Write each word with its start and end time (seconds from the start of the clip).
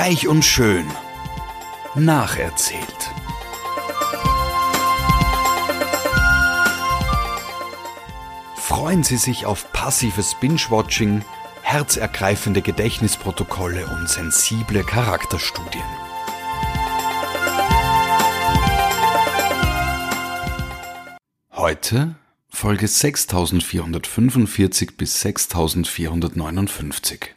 Reich 0.00 0.28
und 0.28 0.44
Schön. 0.44 0.86
Nacherzählt. 1.96 3.10
Freuen 8.54 9.02
Sie 9.02 9.16
sich 9.16 9.44
auf 9.44 9.72
passives 9.72 10.36
Binge-Watching, 10.36 11.24
herzergreifende 11.62 12.62
Gedächtnisprotokolle 12.62 13.88
und 13.88 14.08
sensible 14.08 14.84
Charakterstudien. 14.84 15.82
Heute 21.56 22.14
Folge 22.48 22.86
6445 22.86 24.96
bis 24.96 25.20
6459. 25.22 27.34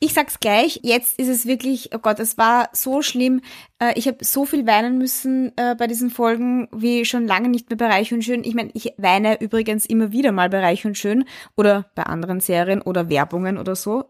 Ich 0.00 0.14
sag's 0.14 0.38
gleich, 0.38 0.78
jetzt 0.84 1.18
ist 1.18 1.26
es 1.26 1.44
wirklich, 1.44 1.90
oh 1.92 1.98
Gott, 1.98 2.20
es 2.20 2.38
war 2.38 2.68
so 2.72 3.02
schlimm. 3.02 3.40
Äh, 3.80 3.98
ich 3.98 4.06
habe 4.06 4.24
so 4.24 4.44
viel 4.44 4.64
weinen 4.64 4.96
müssen 4.96 5.52
äh, 5.56 5.74
bei 5.76 5.88
diesen 5.88 6.10
Folgen 6.10 6.68
wie 6.70 7.04
schon 7.04 7.26
lange 7.26 7.48
nicht 7.48 7.68
mehr 7.68 7.76
bei 7.76 7.88
Reich 7.88 8.12
und 8.14 8.22
Schön. 8.22 8.44
Ich 8.44 8.54
meine, 8.54 8.70
ich 8.74 8.94
weine 8.96 9.40
übrigens 9.40 9.86
immer 9.86 10.12
wieder 10.12 10.30
mal 10.30 10.50
bei 10.50 10.60
Reich 10.60 10.86
und 10.86 10.96
Schön 10.96 11.24
oder 11.56 11.90
bei 11.96 12.04
anderen 12.04 12.38
Serien 12.38 12.80
oder 12.80 13.08
Werbungen 13.08 13.58
oder 13.58 13.74
so. 13.74 14.04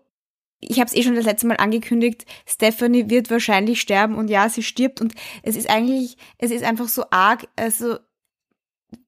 Ich 0.61 0.78
habe 0.78 0.88
es 0.88 0.95
eh 0.95 1.02
schon 1.02 1.14
das 1.14 1.24
letzte 1.24 1.47
Mal 1.47 1.56
angekündigt, 1.56 2.27
Stephanie 2.45 3.09
wird 3.09 3.30
wahrscheinlich 3.30 3.80
sterben 3.80 4.16
und 4.16 4.28
ja, 4.28 4.48
sie 4.48 4.64
stirbt 4.64 5.00
und 5.00 5.14
es 5.42 5.56
ist 5.56 5.70
eigentlich, 5.70 6.16
es 6.36 6.50
ist 6.50 6.64
einfach 6.64 6.89
so 6.89 7.05
arg, 7.11 7.47
also, 7.56 7.98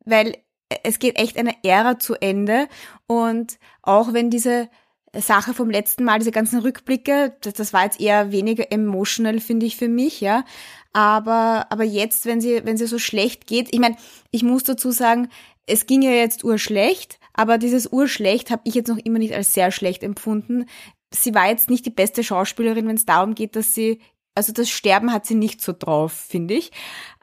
weil 0.05 0.37
es 0.85 1.01
geht 1.01 1.19
echt 1.19 1.37
eine 1.37 1.57
Ära 1.65 1.99
zu 1.99 2.15
Ende 2.15 2.69
und 3.09 3.59
auch 3.83 4.13
wenn 4.13 4.31
diese 4.31 4.71
Sache 5.15 5.55
vom 5.55 5.71
letzten 5.71 6.05
Mal, 6.05 6.19
diese 6.19 6.31
ganzen 6.31 6.61
Rückblicke, 6.61 7.37
das, 7.41 7.55
das 7.55 7.73
war 7.73 7.85
jetzt 7.85 8.01
eher 8.01 8.31
weniger 8.31 8.71
emotional, 8.71 9.41
finde 9.41 9.67
ich, 9.67 9.77
für 9.77 9.89
mich, 9.89 10.21
ja. 10.21 10.45
Aber, 10.93 11.67
aber 11.71 11.85
jetzt, 11.85 12.27
wenn 12.27 12.41
sie, 12.41 12.65
wenn 12.65 12.77
sie 12.77 12.87
so 12.87 12.99
schlecht 12.99 13.47
geht, 13.47 13.69
ich 13.73 13.81
meine, 13.81 13.97
ich 14.31 14.43
muss 14.43 14.65
dazu 14.65 14.91
sagen, 14.91 15.29
es 15.67 15.87
ging 15.87 16.03
ja 16.03 16.11
jetzt 16.11 16.45
urschlecht, 16.45 17.19
aber 17.33 17.59
dieses 17.59 17.93
urschlecht 17.93 18.51
habe 18.51 18.63
ich 18.65 18.75
jetzt 18.75 18.89
noch 18.89 18.99
immer 18.99 19.19
nicht 19.19 19.35
als 19.35 19.55
sehr 19.55 19.71
schlecht 19.71 20.03
empfunden. 20.03 20.67
Sie 21.13 21.35
war 21.35 21.49
jetzt 21.49 21.71
nicht 21.71 21.87
die 21.87 21.91
beste 21.91 22.23
Schauspielerin, 22.23 22.87
wenn 22.87 22.97
es 22.97 23.07
darum 23.07 23.35
geht, 23.35 23.57
dass 23.57 23.75
sie, 23.75 24.01
also 24.35 24.53
das 24.53 24.69
Sterben 24.69 25.13
hat 25.13 25.27
sie 25.27 25.35
nicht 25.35 25.61
so 25.61 25.73
drauf, 25.77 26.13
finde 26.13 26.55
ich. 26.55 26.71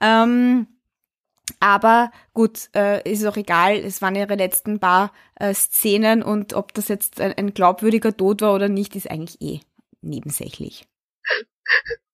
Ähm, 0.01 0.67
aber 1.59 2.11
gut, 2.33 2.69
äh, 2.75 3.09
ist 3.09 3.25
auch 3.25 3.37
egal. 3.37 3.75
Es 3.77 4.01
waren 4.01 4.15
ihre 4.15 4.35
letzten 4.35 4.79
paar 4.79 5.11
äh, 5.35 5.53
Szenen 5.53 6.23
und 6.23 6.53
ob 6.53 6.73
das 6.73 6.87
jetzt 6.87 7.19
ein, 7.19 7.33
ein 7.33 7.53
glaubwürdiger 7.53 8.15
Tod 8.15 8.41
war 8.41 8.53
oder 8.53 8.69
nicht, 8.69 8.95
ist 8.95 9.09
eigentlich 9.09 9.41
eh 9.41 9.59
nebensächlich. 10.01 10.87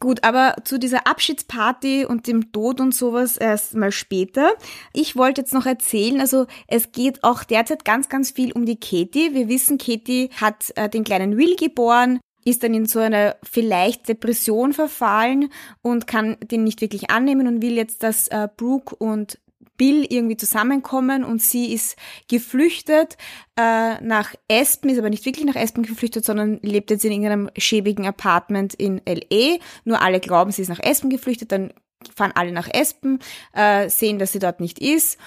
Gut, 0.00 0.22
aber 0.22 0.56
zu 0.64 0.78
dieser 0.78 1.06
Abschiedsparty 1.06 2.04
und 2.04 2.26
dem 2.26 2.52
Tod 2.52 2.78
und 2.78 2.94
sowas 2.94 3.38
erst 3.38 3.74
mal 3.74 3.90
später. 3.90 4.52
Ich 4.92 5.16
wollte 5.16 5.40
jetzt 5.40 5.54
noch 5.54 5.64
erzählen, 5.64 6.20
also 6.20 6.46
es 6.66 6.92
geht 6.92 7.24
auch 7.24 7.42
derzeit 7.42 7.86
ganz, 7.86 8.10
ganz 8.10 8.30
viel 8.30 8.52
um 8.52 8.66
die 8.66 8.78
Katie. 8.78 9.32
Wir 9.32 9.48
wissen, 9.48 9.78
Katie 9.78 10.28
hat 10.36 10.72
äh, 10.76 10.90
den 10.90 11.04
kleinen 11.04 11.38
Will 11.38 11.56
geboren 11.56 12.20
ist 12.48 12.62
dann 12.62 12.74
in 12.74 12.86
so 12.86 13.00
eine 13.00 13.36
vielleicht 13.42 14.08
Depression 14.08 14.72
verfallen 14.72 15.50
und 15.82 16.06
kann 16.06 16.36
den 16.40 16.64
nicht 16.64 16.80
wirklich 16.80 17.10
annehmen 17.10 17.46
und 17.46 17.62
will 17.62 17.76
jetzt, 17.76 18.02
dass 18.02 18.28
äh, 18.28 18.48
Brooke 18.56 18.94
und 18.94 19.38
Bill 19.76 20.04
irgendwie 20.08 20.36
zusammenkommen 20.36 21.24
und 21.24 21.40
sie 21.40 21.72
ist 21.72 21.96
geflüchtet 22.28 23.16
äh, 23.56 24.00
nach 24.02 24.34
Aspen, 24.50 24.90
ist 24.90 24.98
aber 24.98 25.08
nicht 25.08 25.24
wirklich 25.24 25.46
nach 25.46 25.56
Aspen 25.56 25.84
geflüchtet, 25.84 26.24
sondern 26.24 26.58
lebt 26.62 26.90
jetzt 26.90 27.04
in 27.04 27.12
irgendeinem 27.12 27.50
schäbigen 27.56 28.06
Apartment 28.06 28.74
in 28.74 29.00
LA. 29.06 29.58
Nur 29.84 30.02
alle 30.02 30.20
glauben, 30.20 30.50
sie 30.50 30.62
ist 30.62 30.68
nach 30.68 30.82
Aspen 30.82 31.10
geflüchtet, 31.10 31.52
dann 31.52 31.72
fahren 32.14 32.32
alle 32.34 32.52
nach 32.52 32.68
Aspen, 32.74 33.20
äh, 33.54 33.88
sehen, 33.88 34.18
dass 34.18 34.32
sie 34.32 34.40
dort 34.40 34.60
nicht 34.60 34.80
ist 34.80 35.18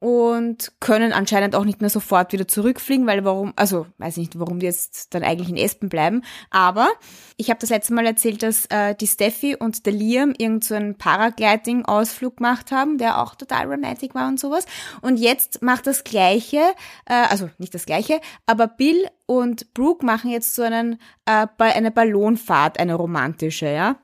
und 0.00 0.72
können 0.78 1.12
anscheinend 1.12 1.56
auch 1.56 1.64
nicht 1.64 1.80
mehr 1.80 1.90
sofort 1.90 2.32
wieder 2.32 2.46
zurückfliegen, 2.46 3.06
weil 3.06 3.24
warum, 3.24 3.52
also 3.56 3.86
weiß 3.98 4.16
nicht, 4.18 4.38
warum 4.38 4.60
die 4.60 4.66
jetzt 4.66 5.12
dann 5.14 5.24
eigentlich 5.24 5.48
in 5.48 5.56
Espen 5.56 5.88
bleiben, 5.88 6.22
aber 6.50 6.88
ich 7.36 7.50
habe 7.50 7.58
das 7.58 7.70
letzte 7.70 7.94
Mal 7.94 8.06
erzählt, 8.06 8.42
dass 8.42 8.66
äh, 8.66 8.94
die 8.94 9.08
Steffi 9.08 9.56
und 9.56 9.86
der 9.86 9.92
Liam 9.92 10.34
irgend 10.38 10.62
so 10.62 10.74
einen 10.74 10.96
Paragliding-Ausflug 10.96 12.36
gemacht 12.36 12.70
haben, 12.70 12.98
der 12.98 13.20
auch 13.20 13.34
total 13.34 13.66
romantic 13.66 14.14
war 14.14 14.28
und 14.28 14.38
sowas. 14.38 14.66
Und 15.00 15.16
jetzt 15.16 15.62
macht 15.62 15.86
das 15.86 16.04
Gleiche, 16.04 16.60
äh, 17.06 17.14
also 17.28 17.50
nicht 17.58 17.74
das 17.74 17.86
Gleiche, 17.86 18.20
aber 18.46 18.68
Bill 18.68 19.08
und 19.26 19.74
Brooke 19.74 20.06
machen 20.06 20.30
jetzt 20.30 20.54
so 20.54 20.62
einen, 20.62 21.00
äh, 21.26 21.46
eine 21.58 21.90
Ballonfahrt, 21.90 22.78
eine 22.78 22.94
romantische, 22.94 23.66
ja, 23.66 23.96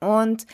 und 0.00 0.46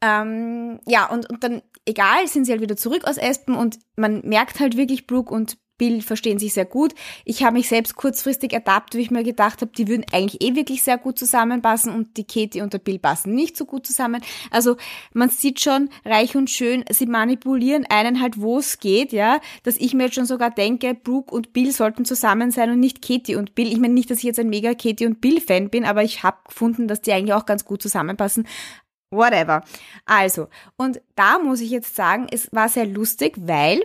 ähm, 0.00 0.80
ja, 0.86 1.06
und, 1.06 1.28
und 1.28 1.42
dann 1.42 1.62
egal, 1.88 2.26
sind 2.26 2.44
sie 2.44 2.52
halt 2.52 2.60
wieder 2.60 2.76
zurück 2.76 3.04
aus 3.04 3.16
Espen 3.16 3.54
und 3.54 3.78
man 3.96 4.20
merkt 4.24 4.60
halt 4.60 4.76
wirklich, 4.76 5.06
Brooke 5.06 5.32
und 5.32 5.56
Bill 5.78 6.02
verstehen 6.02 6.38
sich 6.38 6.52
sehr 6.52 6.64
gut. 6.64 6.94
Ich 7.24 7.44
habe 7.44 7.54
mich 7.54 7.68
selbst 7.68 7.94
kurzfristig 7.96 8.52
ertappt, 8.52 8.94
wie 8.94 9.00
ich 9.00 9.10
mir 9.10 9.22
gedacht 9.22 9.62
habe, 9.62 9.70
die 9.70 9.88
würden 9.88 10.04
eigentlich 10.12 10.42
eh 10.42 10.56
wirklich 10.56 10.82
sehr 10.82 10.98
gut 10.98 11.18
zusammenpassen 11.18 11.94
und 11.94 12.16
die 12.16 12.26
Katie 12.26 12.60
und 12.60 12.72
der 12.72 12.80
Bill 12.80 12.98
passen 12.98 13.34
nicht 13.34 13.56
so 13.56 13.64
gut 13.64 13.86
zusammen. 13.86 14.20
Also 14.50 14.76
man 15.14 15.30
sieht 15.30 15.60
schon, 15.60 15.88
reich 16.04 16.36
und 16.36 16.50
schön, 16.50 16.84
sie 16.90 17.06
manipulieren 17.06 17.86
einen 17.88 18.20
halt, 18.20 18.40
wo 18.40 18.58
es 18.58 18.80
geht, 18.80 19.12
ja, 19.12 19.40
dass 19.62 19.76
ich 19.76 19.94
mir 19.94 20.04
jetzt 20.04 20.16
schon 20.16 20.26
sogar 20.26 20.50
denke, 20.50 20.94
Brooke 20.94 21.32
und 21.34 21.52
Bill 21.52 21.72
sollten 21.72 22.04
zusammen 22.04 22.50
sein 22.50 22.70
und 22.70 22.80
nicht 22.80 23.00
Katie 23.00 23.36
und 23.36 23.54
Bill. 23.54 23.68
Ich 23.68 23.78
meine 23.78 23.94
nicht, 23.94 24.10
dass 24.10 24.18
ich 24.18 24.24
jetzt 24.24 24.40
ein 24.40 24.50
mega 24.50 24.74
Katie 24.74 25.06
und 25.06 25.20
Bill 25.20 25.40
Fan 25.40 25.70
bin, 25.70 25.84
aber 25.84 26.02
ich 26.02 26.24
habe 26.24 26.38
gefunden, 26.48 26.88
dass 26.88 27.00
die 27.00 27.12
eigentlich 27.12 27.34
auch 27.34 27.46
ganz 27.46 27.64
gut 27.64 27.80
zusammenpassen. 27.80 28.46
Whatever. 29.10 29.64
Also, 30.04 30.48
und 30.76 31.00
da 31.14 31.38
muss 31.38 31.60
ich 31.60 31.70
jetzt 31.70 31.96
sagen, 31.96 32.26
es 32.30 32.52
war 32.52 32.68
sehr 32.68 32.86
lustig, 32.86 33.34
weil 33.38 33.82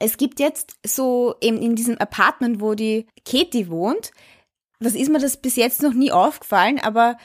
es 0.00 0.16
gibt 0.16 0.40
jetzt 0.40 0.76
so 0.84 1.36
eben 1.40 1.58
in 1.58 1.76
diesem 1.76 1.96
Apartment, 1.98 2.60
wo 2.60 2.74
die 2.74 3.06
Katie 3.24 3.68
wohnt, 3.68 4.10
das 4.78 4.94
ist 4.94 5.10
mir 5.10 5.18
das 5.18 5.38
bis 5.38 5.56
jetzt 5.56 5.82
noch 5.82 5.94
nie 5.94 6.12
aufgefallen, 6.12 6.78
aber, 6.80 7.16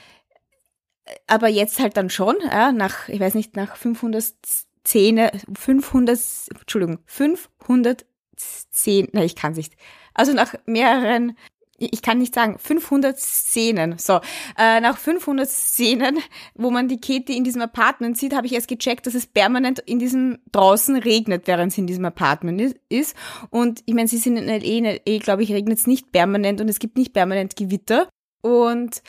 aber 1.28 1.50
jetzt 1.50 1.80
halt 1.80 1.98
dann 1.98 2.10
schon, 2.10 2.38
ja, 2.42 2.72
nach, 2.72 3.10
ich 3.10 3.20
weiß 3.20 3.36
nicht, 3.36 3.56
nach 3.56 3.76
510, 3.76 5.30
500, 5.58 6.20
Entschuldigung, 6.60 7.00
510, 7.06 9.10
na, 9.12 9.24
ich 9.24 9.36
kann 9.36 9.52
es 9.52 9.58
nicht. 9.58 9.76
Also 10.14 10.34
nach 10.34 10.56
mehreren 10.66 11.38
ich 11.82 12.02
kann 12.02 12.20
nicht 12.20 12.36
sagen, 12.36 12.58
500 12.60 13.18
Szenen. 13.18 13.98
So, 13.98 14.20
äh, 14.58 14.80
nach 14.80 14.98
500 14.98 15.50
Szenen, 15.50 16.20
wo 16.56 16.70
man 16.70 16.88
die 16.88 17.00
Katie 17.00 17.36
in 17.36 17.44
diesem 17.44 17.62
Apartment 17.62 18.18
sieht, 18.18 18.36
habe 18.36 18.48
ich 18.48 18.54
erst 18.54 18.68
gecheckt, 18.68 19.08
dass 19.08 19.16
es 19.16 19.28
permanent 19.28 19.80
in 19.80 20.00
diesem 20.00 20.38
draußen 20.52 20.96
regnet, 20.96 21.48
während 21.48 21.74
sie 21.74 21.82
in 21.82 21.88
diesem 21.88 22.06
Apartment 22.06 22.76
ist. 22.90 23.16
Und 23.50 23.82
ich 23.86 23.94
meine, 23.94 24.08
sie 24.08 24.18
sind 24.18 24.38
in 24.38 24.46
LA, 24.46 24.56
in 24.56 24.86
LA, 24.86 25.18
glaube 25.20 25.44
ich, 25.44 25.52
regnet 25.52 25.80
es 25.80 25.88
nicht 25.88 26.12
permanent 26.12 26.62
und 26.62 26.70
es 26.70 26.80
gibt 26.80 26.98
nicht 26.98 27.14
permanent 27.14 27.56
Gewitter. 27.56 28.08
Und 28.42 29.02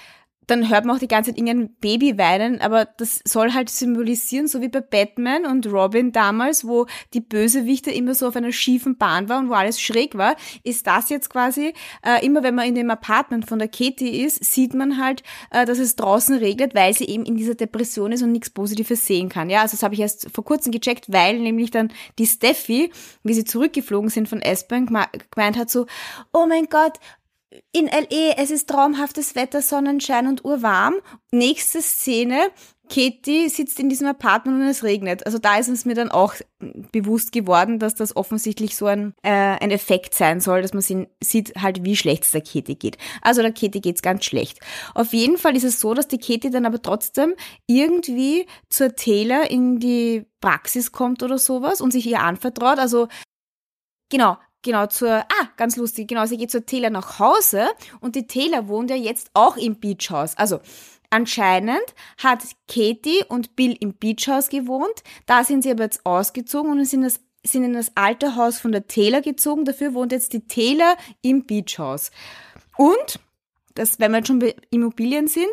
dann 0.53 0.69
hört 0.69 0.85
man 0.85 0.97
auch 0.97 1.01
die 1.01 1.09
ganze 1.09 1.31
Zeit 1.31 1.39
irgendein 1.39 1.75
Baby 1.81 2.19
weinen, 2.19 2.61
aber 2.61 2.85
das 2.85 3.21
soll 3.25 3.55
halt 3.55 3.71
symbolisieren, 3.71 4.49
so 4.49 4.61
wie 4.61 4.69
bei 4.69 4.83
Batman 4.83 5.47
und 5.47 5.67
Robin 5.67 6.13
damals, 6.13 6.67
wo 6.67 6.87
die 7.15 7.21
Bösewichte 7.21 7.91
immer 7.91 8.15
so 8.15 8.29
auf 8.29 8.37
einer 8.37 8.53
schiefen 8.53 8.99
Bahn 8.99 9.31
war 9.31 9.39
und 9.39 9.49
wo 9.49 9.55
alles 9.55 9.81
schräg 9.81 10.19
war, 10.19 10.37
ist 10.63 10.87
das 10.87 11.09
jetzt 11.09 11.31
quasi, 11.31 11.73
äh, 12.05 12.25
immer 12.25 12.43
wenn 12.43 12.55
man 12.55 12.67
in 12.67 12.75
dem 12.75 12.91
Apartment 12.91 13.49
von 13.49 13.59
der 13.59 13.69
Katie 13.69 14.23
ist, 14.23 14.45
sieht 14.45 14.75
man 14.75 15.03
halt, 15.03 15.23
äh, 15.51 15.65
dass 15.65 15.79
es 15.79 15.97
draußen 15.97 16.37
regnet, 16.37 16.75
weil 16.75 16.93
sie 16.93 17.07
eben 17.07 17.25
in 17.25 17.37
dieser 17.37 17.55
Depression 17.55 18.13
ist 18.13 18.23
und 18.23 18.33
nichts 18.33 18.51
Positives 18.51 19.07
sehen 19.07 19.31
kann. 19.31 19.49
Ja, 19.49 19.63
also 19.63 19.73
das 19.73 19.83
habe 19.83 19.95
ich 19.95 20.01
erst 20.01 20.29
vor 20.35 20.45
kurzem 20.45 20.71
gecheckt, 20.71 21.11
weil 21.11 21.39
nämlich 21.39 21.71
dann 21.71 21.91
die 22.19 22.27
Steffi, 22.27 22.93
wie 23.23 23.33
sie 23.33 23.45
zurückgeflogen 23.45 24.11
sind 24.11 24.29
von 24.29 24.43
Aspen, 24.45 24.85
gemeint 24.85 25.57
hat 25.57 25.71
so, 25.71 25.87
oh 26.35 26.45
mein 26.47 26.67
Gott, 26.67 26.99
in 27.73 27.87
LE, 27.87 28.37
es 28.37 28.51
ist 28.51 28.69
traumhaftes 28.69 29.35
Wetter, 29.35 29.63
Sonnenschein 29.63 30.27
und 30.27 30.45
urwarm. 30.45 30.95
Nächste 31.31 31.83
Szene, 31.83 32.51
Katie 32.89 33.49
sitzt 33.49 33.81
in 33.81 33.89
diesem 33.89 34.07
Apartment 34.07 34.61
und 34.61 34.69
es 34.69 34.83
regnet. 34.85 35.25
Also 35.25 35.39
da 35.39 35.57
ist 35.57 35.69
es 35.69 35.85
mir 35.85 35.95
dann 35.95 36.11
auch 36.11 36.35
bewusst 36.93 37.33
geworden, 37.33 37.79
dass 37.79 37.95
das 37.95 38.17
offensichtlich 38.17 38.77
so 38.77 38.87
ein, 38.87 39.15
äh, 39.23 39.31
ein 39.31 39.71
Effekt 39.71 40.15
sein 40.15 40.41
soll, 40.41 40.63
dass 40.63 40.75
man 40.75 41.07
sieht 41.23 41.55
halt, 41.61 41.85
wie 41.85 41.97
schlecht 41.97 42.25
es 42.25 42.33
der 42.33 42.43
Katie 42.43 42.77
geht. 42.77 42.99
Also 43.23 43.41
der 43.41 43.53
Katie 43.53 43.81
geht's 43.81 44.03
ganz 44.03 44.25
schlecht. 44.25 44.59
Auf 44.95 45.13
jeden 45.13 45.39
Fall 45.39 45.57
ist 45.57 45.65
es 45.65 45.81
so, 45.81 45.95
dass 45.95 46.09
die 46.09 46.19
Katie 46.19 46.51
dann 46.51 46.67
aber 46.67 46.83
trotzdem 46.83 47.35
irgendwie 47.67 48.47
zur 48.69 48.95
Taylor 48.95 49.51
in 49.51 49.79
die 49.79 50.27
Praxis 50.41 50.93
kommt 50.93 51.23
oder 51.23 51.39
sowas 51.39 51.81
und 51.81 51.93
sich 51.93 52.07
ihr 52.07 52.21
anvertraut. 52.21 52.79
Also 52.79 53.09
Genau, 54.13 54.37
genau 54.63 54.87
zur, 54.87 55.11
ah, 55.11 55.49
ganz 55.57 55.77
lustig, 55.77 56.09
genau, 56.09 56.27
sie 56.27 56.37
geht 56.37 56.51
zur 56.51 56.65
Taylor 56.65 56.91
nach 56.91 57.19
Hause 57.19 57.69
und 58.01 58.17
die 58.17 58.27
Taylor 58.27 58.69
wohnt 58.69 58.91
ja 58.91 58.97
jetzt 58.97 59.31
auch 59.35 59.57
im 59.57 59.77
Beach 59.79 60.11
House. 60.11 60.37
Also 60.37 60.61
anscheinend 61.11 61.95
hat 62.19 62.43
Katie 62.69 63.25
und 63.29 63.57
Bill 63.57 63.77
im 63.81 63.95
Beach 63.95 64.29
House 64.29 64.49
gewohnt, 64.49 65.03
da 65.27 65.45
sind 65.45 65.63
sie 65.63 65.71
aber 65.71 65.85
jetzt 65.85 66.07
ausgezogen 66.07 66.73
und 66.73 66.85
sind 66.85 67.03
das 67.03 67.21
sind 67.45 67.65
in 67.65 67.73
das 67.73 67.91
alte 67.97 68.37
Haus 68.37 68.61
von 68.61 68.71
der 68.71 68.87
Taylor 68.87 69.21
gezogen. 69.21 69.65
Dafür 69.65 69.95
wohnt 69.95 70.13
jetzt 70.13 70.33
die 70.33 70.47
Taylor 70.47 70.97
im 71.23 71.45
Beach 71.45 71.77
House. 71.77 72.13
Und 72.77 73.19
dass 73.75 73.99
wenn 73.99 74.13
wir 74.13 74.19
jetzt 74.19 74.29
schon 74.29 74.39
bei 74.39 74.55
Immobilien 74.71 75.27
sind, 75.27 75.51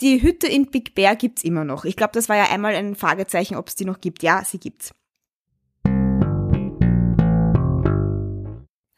die 0.00 0.22
Hütte 0.22 0.46
in 0.46 0.66
Big 0.70 0.94
Bear 0.94 1.14
gibt's 1.14 1.44
immer 1.44 1.64
noch. 1.64 1.84
Ich 1.84 1.96
glaube, 1.96 2.12
das 2.14 2.28
war 2.28 2.36
ja 2.36 2.50
einmal 2.50 2.74
ein 2.74 2.96
Fragezeichen, 2.96 3.56
ob 3.56 3.68
es 3.68 3.76
die 3.76 3.84
noch 3.84 4.00
gibt. 4.00 4.22
Ja, 4.22 4.42
sie 4.44 4.58
gibt's. 4.58 4.92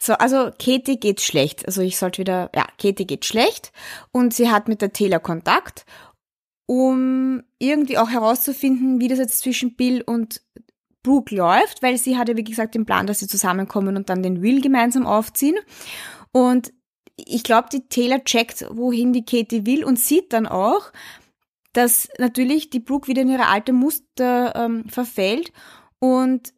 So, 0.05 0.15
also 0.15 0.51
Katie 0.59 0.99
geht 0.99 1.21
schlecht. 1.21 1.65
Also 1.65 1.81
ich 1.81 1.97
sollte 1.97 2.19
wieder, 2.19 2.51
ja, 2.57 2.67
Katie 2.77 3.07
geht 3.07 3.25
schlecht 3.25 3.71
und 4.11 4.35
sie 4.35 4.51
hat 4.51 4.67
mit 4.67 4.83
der 4.83 4.93
Taylor 4.93 5.21
Kontakt, 5.21 5.87
um 6.67 7.45
irgendwie 7.61 7.99
auch 7.99 8.11
herauszufinden, 8.11 9.01
wie 9.01 9.07
das 9.07 9.21
jetzt 9.21 9.39
zwischen 9.39 9.77
Bill 9.77 10.03
und 10.03 10.43
Brooke 11.05 11.33
läuft, 11.33 11.85
weil 11.85 11.99
sie 11.99 12.19
hatte, 12.19 12.37
wie 12.37 12.43
gesagt, 12.43 12.75
den 12.75 12.85
Plan, 12.85 13.07
dass 13.07 13.21
sie 13.21 13.29
zusammenkommen 13.29 13.97
und 13.97 14.11
dann 14.11 14.25
den 14.25 14.43
Will 14.43 14.61
gemeinsam 14.61 15.07
aufziehen. 15.07 15.55
Und 16.33 16.73
ich 17.15 17.45
glaube, 17.45 17.69
die 17.73 17.87
Taylor 17.89 18.25
checkt, 18.25 18.67
wohin 18.71 19.13
die 19.13 19.25
Katie 19.25 19.67
will 19.67 19.85
und 19.85 20.01
sieht 20.01 20.33
dann 20.33 20.49
auch, 20.49 20.91
dass 21.75 22.09
natürlich 22.19 22.71
die 22.71 22.81
Brooke 22.81 23.07
wieder 23.07 23.23
in 23.23 23.31
ihre 23.31 23.47
alte 23.47 23.73
Muster 23.73 24.53
ähm, 24.57 24.89
verfällt 24.89 25.53
und 26.01 26.53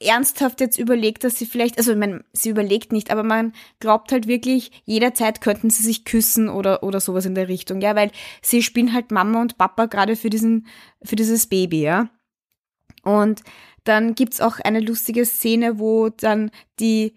ernsthaft 0.00 0.60
jetzt 0.60 0.78
überlegt, 0.78 1.24
dass 1.24 1.38
sie 1.38 1.46
vielleicht, 1.46 1.78
also 1.78 1.92
ich 1.92 1.98
meine, 1.98 2.24
sie 2.32 2.48
überlegt 2.48 2.92
nicht, 2.92 3.10
aber 3.10 3.22
man 3.22 3.52
glaubt 3.78 4.12
halt 4.12 4.26
wirklich, 4.26 4.82
jederzeit 4.84 5.40
könnten 5.40 5.70
sie 5.70 5.82
sich 5.82 6.04
küssen 6.04 6.48
oder, 6.48 6.82
oder 6.82 7.00
sowas 7.00 7.26
in 7.26 7.34
der 7.34 7.48
Richtung, 7.48 7.80
ja, 7.80 7.94
weil 7.94 8.10
sie 8.42 8.62
spielen 8.62 8.92
halt 8.92 9.10
Mama 9.10 9.40
und 9.40 9.58
Papa 9.58 9.86
gerade 9.86 10.16
für 10.16 10.30
diesen, 10.30 10.66
für 11.02 11.16
dieses 11.16 11.46
Baby, 11.46 11.82
ja. 11.82 12.08
Und 13.02 13.42
dann 13.84 14.14
gibt's 14.14 14.40
auch 14.40 14.58
eine 14.60 14.80
lustige 14.80 15.24
Szene, 15.24 15.78
wo 15.78 16.08
dann 16.08 16.50
die 16.78 17.14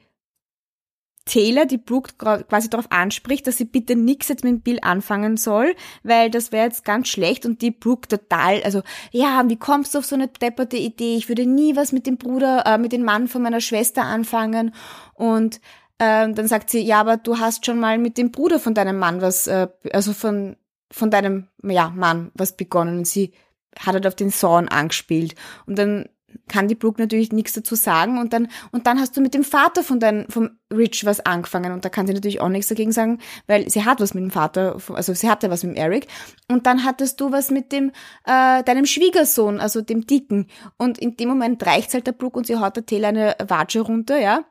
Taylor, 1.26 1.66
die 1.66 1.78
Brooke 1.78 2.14
quasi 2.18 2.70
darauf 2.70 2.92
anspricht, 2.92 3.48
dass 3.48 3.58
sie 3.58 3.66
bitte 3.66 3.96
nix 3.96 4.28
jetzt 4.28 4.44
mit 4.44 4.64
Bill 4.64 4.80
anfangen 4.82 5.38
soll, 5.38 5.74
weil 6.04 6.30
das 6.30 6.52
wäre 6.52 6.66
jetzt 6.66 6.84
ganz 6.84 7.08
schlecht 7.08 7.46
und 7.46 7.62
die 7.62 7.72
Brooke 7.72 8.08
total, 8.08 8.62
also 8.64 8.82
ja, 9.12 9.44
wie 9.48 9.58
kommst 9.58 9.94
du 9.94 10.00
auf 10.00 10.06
so 10.06 10.16
eine 10.16 10.28
depperte 10.28 10.78
Idee? 10.78 11.16
Ich 11.16 11.30
würde 11.30 11.46
nie 11.46 11.76
was 11.76 11.92
mit 11.92 12.08
dem 12.08 12.18
Bruder, 12.18 12.66
äh, 12.66 12.78
mit 12.78 12.92
dem 12.92 13.04
Mann 13.04 13.28
von 13.28 13.42
meiner 13.42 13.62
Schwester 13.62 14.04
anfangen. 14.04 14.74
Und 15.14 15.62
äh, 15.98 16.30
dann 16.32 16.48
sagt 16.48 16.70
sie, 16.70 16.82
ja, 16.82 17.00
aber 17.00 17.18
du 17.18 17.40
hast 17.40 17.66
schon 17.66 17.80
mal 17.80 17.98
mit 17.98 18.18
dem 18.18 18.32
Bruder 18.32 18.60
von 18.60 18.74
deinem 18.74 19.00
Mann 19.00 19.22
was, 19.22 19.48
äh, 19.48 19.68
also 19.92 20.14
von 20.14 20.58
von 20.92 21.10
deinem 21.10 21.48
ja 21.64 21.90
Mann 21.90 22.32
was 22.36 22.56
begonnen. 22.56 23.00
Und 23.00 23.08
sie 23.08 23.34
hat 23.80 23.96
halt 23.96 24.08
auf 24.08 24.16
den 24.16 24.32
Zorn 24.32 24.68
angespielt. 24.68 25.36
Und 25.66 25.78
dann 25.80 26.08
kann 26.48 26.68
die 26.68 26.76
Brooke 26.76 27.02
natürlich 27.02 27.32
nichts 27.32 27.54
dazu 27.54 27.76
sagen. 27.76 28.18
Und 28.18 28.34
dann 28.34 28.48
und 28.72 28.88
dann 28.88 29.00
hast 29.00 29.16
du 29.18 29.22
mit 29.22 29.34
dem 29.34 29.44
Vater 29.44 29.84
von 29.84 30.00
deinem 30.00 30.30
vom 30.30 30.52
Rich 30.72 31.06
was 31.06 31.20
angefangen. 31.20 31.72
Und 31.72 31.86
da 31.86 31.90
kann 31.90 32.08
sie 32.08 32.14
natürlich 32.14 32.42
auch 32.42 32.50
nichts 32.50 32.68
dagegen 32.68 32.92
sagen, 32.92 33.20
weil 33.48 33.70
sie 33.70 33.86
hat 33.86 34.02
was 34.02 34.14
mit 34.14 34.24
dem 34.24 34.32
Vater, 34.32 34.78
also 34.94 35.14
sie 35.14 35.30
hatte 35.30 35.50
was 35.50 35.64
mit 35.64 35.76
dem 35.76 35.82
Eric. 35.82 36.08
Und 36.50 36.66
dann 36.66 36.84
hattest 36.84 37.20
du 37.22 37.32
was 37.32 37.52
mit 37.52 37.72
dem 37.72 37.92
äh, 38.26 38.64
deinem 38.64 38.86
Schwiegersohn, 38.86 39.60
also 39.60 39.82
dem 39.82 40.06
Dicken. 40.08 40.48
Und 40.78 40.98
in 40.98 41.18
dem 41.18 41.30
Moment 41.30 41.66
reicht's 41.66 41.94
halt 41.94 42.08
der 42.08 42.14
Brooke 42.14 42.38
und 42.38 42.48
sie 42.48 42.58
haut 42.58 42.76
der 42.76 42.86
Taylor 42.86 43.10
eine 43.10 43.36
Watsche 43.48 43.82
runter, 43.82 44.20
ja, 44.20 44.46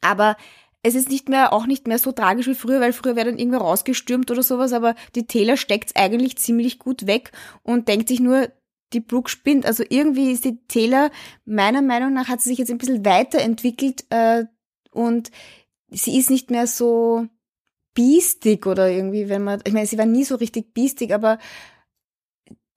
aber 0.00 0.36
es 0.86 0.94
ist 0.94 1.08
nicht 1.08 1.30
mehr, 1.30 1.54
auch 1.54 1.66
nicht 1.66 1.88
mehr 1.88 1.98
so 1.98 2.12
tragisch 2.12 2.46
wie 2.46 2.54
früher, 2.54 2.80
weil 2.80 2.92
früher 2.92 3.16
wäre 3.16 3.30
dann 3.30 3.38
irgendwer 3.38 3.60
rausgestürmt 3.60 4.30
oder 4.30 4.42
sowas, 4.42 4.74
aber 4.74 4.94
die 5.14 5.26
Taylor 5.26 5.56
steckt's 5.56 5.96
eigentlich 5.96 6.36
ziemlich 6.36 6.78
gut 6.78 7.06
weg 7.06 7.32
und 7.62 7.88
denkt 7.88 8.08
sich 8.08 8.20
nur, 8.20 8.48
die 8.94 9.00
Brooke 9.00 9.30
spinnt. 9.30 9.66
Also 9.66 9.84
irgendwie 9.88 10.32
ist 10.32 10.44
die 10.44 10.58
Taylor, 10.68 11.10
meiner 11.44 11.82
Meinung 11.82 12.12
nach, 12.12 12.28
hat 12.28 12.40
sie 12.40 12.50
sich 12.50 12.58
jetzt 12.58 12.70
ein 12.70 12.78
bisschen 12.78 13.04
weiterentwickelt 13.04 14.04
äh, 14.10 14.44
und 14.90 15.30
sie 15.90 16.18
ist 16.18 16.30
nicht 16.30 16.50
mehr 16.50 16.66
so 16.66 17.26
biestig 17.94 18.66
oder 18.66 18.90
irgendwie, 18.90 19.28
wenn 19.28 19.44
man, 19.44 19.60
ich 19.64 19.72
meine, 19.72 19.86
sie 19.86 19.98
war 19.98 20.06
nie 20.06 20.24
so 20.24 20.34
richtig 20.36 20.74
biestig, 20.74 21.14
aber 21.14 21.38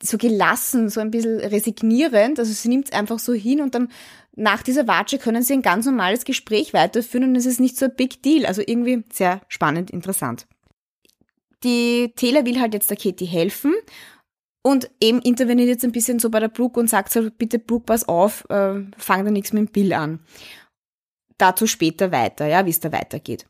so 0.01 0.17
gelassen, 0.17 0.89
so 0.89 0.99
ein 0.99 1.11
bisschen 1.11 1.39
resignierend. 1.39 2.39
Also 2.39 2.53
sie 2.53 2.69
nimmt 2.69 2.87
es 2.87 2.93
einfach 2.93 3.19
so 3.19 3.33
hin 3.33 3.61
und 3.61 3.73
dann 3.73 3.89
nach 4.35 4.61
dieser 4.61 4.87
Watsche 4.87 5.17
können 5.17 5.41
sie 5.41 5.53
ein 5.53 5.63
ganz 5.63 5.87
normales 5.87 6.23
Gespräch 6.23 6.73
weiterführen 6.73 7.29
und 7.29 7.35
es 7.35 7.47
ist 7.47 7.59
nicht 7.59 7.77
so 7.77 7.85
ein 7.85 7.95
Big 7.95 8.21
Deal. 8.21 8.45
Also 8.45 8.61
irgendwie 8.65 9.03
sehr 9.11 9.41
spannend, 9.47 9.89
interessant. 9.89 10.47
Die 11.63 12.13
Taylor 12.15 12.45
will 12.45 12.59
halt 12.59 12.75
jetzt 12.75 12.91
der 12.91 12.97
Katie 12.97 13.25
helfen 13.25 13.73
und 14.63 14.89
eben 15.01 15.21
interveniert 15.21 15.69
jetzt 15.69 15.85
ein 15.85 15.91
bisschen 15.91 16.19
so 16.19 16.29
bei 16.29 16.39
der 16.39 16.49
Brooke 16.49 16.79
und 16.79 16.89
sagt 16.89 17.11
so, 17.11 17.29
bitte 17.31 17.59
Brooke, 17.59 17.85
pass 17.85 18.07
auf, 18.07 18.45
äh, 18.49 18.81
fang 18.97 19.25
da 19.25 19.31
nichts 19.31 19.53
mit 19.53 19.67
dem 19.67 19.71
Bill 19.71 19.93
an. 19.93 20.19
Dazu 21.37 21.67
später 21.67 22.11
weiter, 22.11 22.47
ja, 22.47 22.65
wie 22.65 22.71
es 22.71 22.79
da 22.79 22.91
weitergeht. 22.91 23.45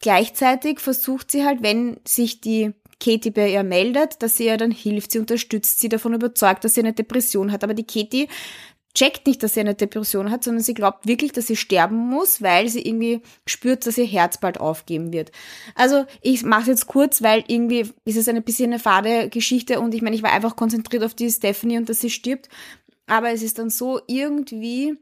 Gleichzeitig 0.00 0.80
versucht 0.80 1.30
sie 1.30 1.44
halt, 1.44 1.62
wenn 1.62 1.98
sich 2.04 2.40
die 2.40 2.72
Katie 3.02 3.30
bei 3.30 3.50
ihr 3.50 3.62
meldet, 3.62 4.22
dass 4.22 4.36
sie 4.36 4.46
ihr 4.46 4.56
dann 4.56 4.70
hilft, 4.70 5.12
sie 5.12 5.18
unterstützt, 5.18 5.80
sie 5.80 5.88
davon 5.88 6.14
überzeugt, 6.14 6.64
dass 6.64 6.74
sie 6.74 6.80
eine 6.80 6.92
Depression 6.92 7.50
hat. 7.50 7.64
Aber 7.64 7.74
die 7.74 7.86
Katie 7.86 8.28
checkt 8.94 9.26
nicht, 9.26 9.42
dass 9.42 9.54
sie 9.54 9.60
eine 9.60 9.74
Depression 9.74 10.30
hat, 10.30 10.44
sondern 10.44 10.62
sie 10.62 10.74
glaubt 10.74 11.06
wirklich, 11.06 11.32
dass 11.32 11.46
sie 11.46 11.56
sterben 11.56 11.96
muss, 11.96 12.42
weil 12.42 12.68
sie 12.68 12.82
irgendwie 12.82 13.22
spürt, 13.46 13.86
dass 13.86 13.98
ihr 13.98 14.06
Herz 14.06 14.38
bald 14.38 14.60
aufgeben 14.60 15.12
wird. 15.12 15.32
Also 15.74 16.04
ich 16.20 16.42
mache 16.44 16.62
es 16.62 16.66
jetzt 16.68 16.86
kurz, 16.86 17.22
weil 17.22 17.44
irgendwie 17.46 17.90
ist 18.04 18.16
es 18.16 18.28
eine 18.28 18.42
bisschen 18.42 18.70
eine 18.70 18.78
fade 18.78 19.28
Geschichte 19.28 19.80
und 19.80 19.94
ich 19.94 20.02
meine, 20.02 20.16
ich 20.16 20.22
war 20.22 20.32
einfach 20.32 20.56
konzentriert 20.56 21.04
auf 21.04 21.14
die 21.14 21.30
Stephanie 21.30 21.78
und 21.78 21.88
dass 21.88 22.00
sie 22.00 22.10
stirbt. 22.10 22.48
Aber 23.06 23.30
es 23.30 23.42
ist 23.42 23.58
dann 23.58 23.70
so 23.70 24.00
irgendwie, 24.06 24.94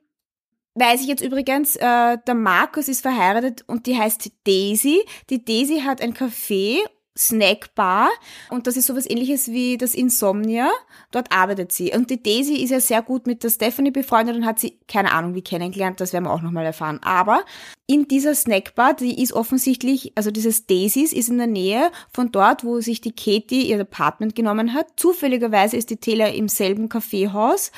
weiß 0.75 1.03
ich 1.03 1.09
jetzt 1.09 1.23
übrigens, 1.23 1.77
äh, 1.77 2.19
der 2.27 2.35
Markus 2.35 2.89
ist 2.89 3.03
verheiratet 3.03 3.65
und 3.67 3.87
die 3.87 3.99
heißt 3.99 4.31
Daisy. 4.45 5.05
Die 5.31 5.45
Daisy 5.45 5.81
hat 5.81 6.01
ein 6.01 6.15
Café 6.15 6.79
Snackbar 7.21 8.09
und 8.49 8.67
das 8.67 8.79
ist 8.79 8.87
sowas 8.87 9.09
ähnliches 9.09 9.49
wie 9.49 9.77
das 9.77 9.95
Insomnia. 9.95 10.71
Dort 11.11 11.31
arbeitet 11.31 11.71
sie. 11.71 11.93
Und 11.93 12.09
die 12.09 12.23
Daisy 12.23 12.55
ist 12.55 12.71
ja 12.71 12.81
sehr 12.81 13.03
gut 13.03 13.27
mit 13.27 13.45
der 13.45 13.51
Stephanie 13.51 13.91
befreundet 13.91 14.37
und 14.37 14.47
hat 14.47 14.59
sie, 14.59 14.79
keine 14.89 15.13
Ahnung, 15.13 15.35
wie 15.35 15.43
kennengelernt, 15.43 16.01
das 16.01 16.15
werden 16.15 16.25
wir 16.25 16.33
auch 16.33 16.41
nochmal 16.41 16.65
erfahren. 16.65 16.99
Aber 17.03 17.45
in 17.87 18.09
dieser 18.09 18.35
Snackbar, 18.35 18.95
die 18.95 19.23
ist 19.23 19.35
offensichtlich, 19.35 20.13
also 20.15 20.31
dieses 20.31 20.67
Daisys 20.67 21.13
ist 21.13 21.29
in 21.29 21.39
der 21.39 21.47
Nähe 21.47 21.91
von 22.11 22.33
dort, 22.33 22.65
wo 22.65 22.81
sich 22.81 23.03
die 23.03 23.13
Katie 23.13 23.69
ihr 23.69 23.81
Apartment 23.81 24.35
genommen 24.35 24.73
hat. 24.73 24.87
Zufälligerweise 24.97 25.77
ist 25.77 25.91
die 25.91 25.99
Taylor 25.99 26.33
im 26.33 26.49
selben 26.49 26.89
Kaffeehaus 26.89 27.71